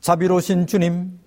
자비로우신 0.00 0.66
주님, 0.66 1.18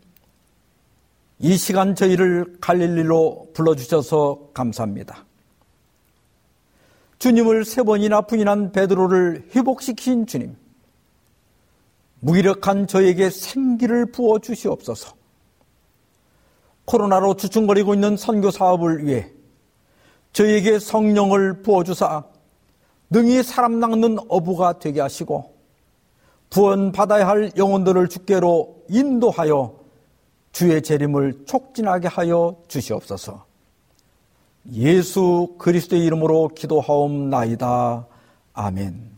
이 1.39 1.57
시간 1.57 1.95
저희를 1.95 2.57
갈릴리로 2.59 3.51
불러주셔서 3.53 4.49
감사합니다. 4.53 5.25
주님을 7.19 7.65
세 7.65 7.83
번이나 7.83 8.21
부인한 8.21 8.71
베드로를 8.71 9.49
회복시킨 9.55 10.25
주님, 10.25 10.57
무기력한 12.23 12.87
저에게 12.87 13.29
생기를 13.29 14.05
부어 14.05 14.39
주시옵소서. 14.39 15.13
코로나로 16.85 17.35
주춤거리고 17.35 17.93
있는 17.93 18.15
선교 18.15 18.49
사업을 18.49 19.05
위해 19.05 19.29
저에게 20.31 20.79
성령을 20.79 21.61
부어 21.61 21.83
주사 21.83 22.23
능히 23.09 23.43
사람 23.43 23.79
낚는 23.79 24.17
어부가 24.29 24.79
되게 24.79 25.01
하시고 25.01 25.53
구원 26.49 26.91
받아야 26.91 27.27
할 27.27 27.51
영혼들을 27.57 28.07
주께로 28.07 28.83
인도하여 28.89 29.79
주의 30.51 30.81
재림을 30.81 31.45
촉진하게 31.45 32.07
하여 32.07 32.55
주시옵소서. 32.67 33.45
예수 34.73 35.55
그리스도의 35.57 36.05
이름으로 36.05 36.49
기도하옵나이다. 36.49 38.07
아멘. 38.53 39.12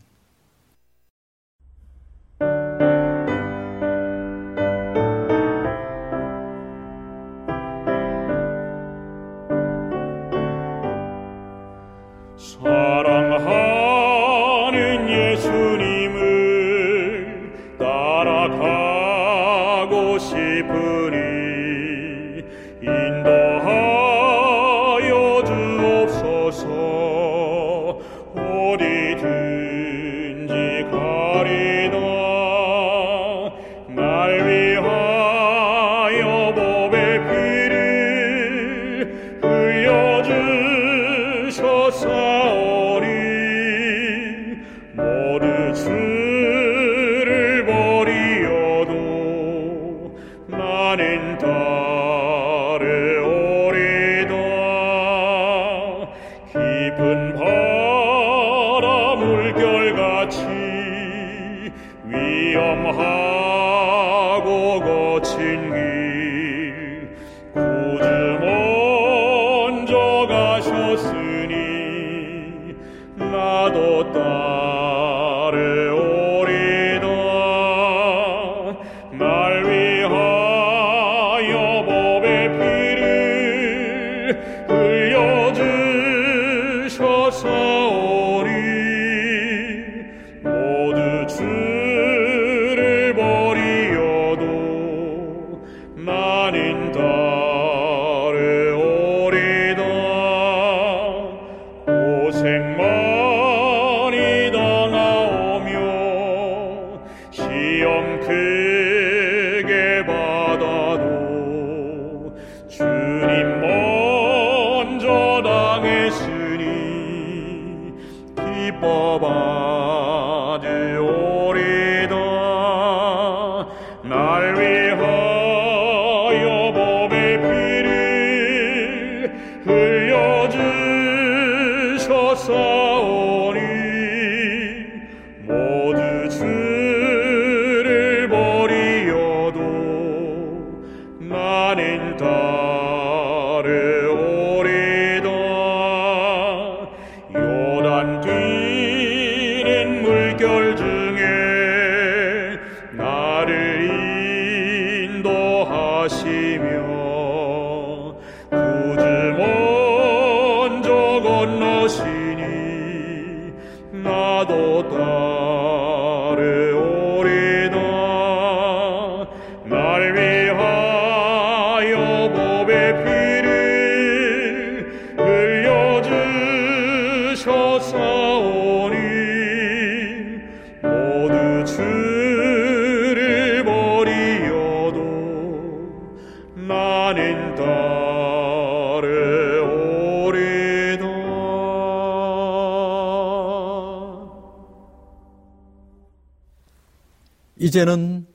이제는 197.76 198.26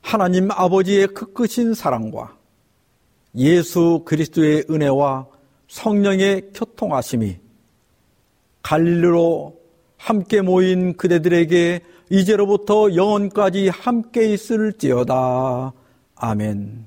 하나님 0.00 0.50
아버지의 0.50 1.08
그 1.08 1.34
크신 1.34 1.74
사랑과 1.74 2.34
예수 3.36 4.02
그리스도의 4.06 4.64
은혜와 4.70 5.26
성령의 5.68 6.52
교통하심이 6.54 7.36
갈릴리로 8.62 9.60
함께 9.98 10.40
모인 10.40 10.96
그대들에게 10.96 11.80
이제로부터 12.08 12.94
영원까지 12.94 13.68
함께 13.68 14.32
있을지어다. 14.32 15.74
아멘. 16.14 16.86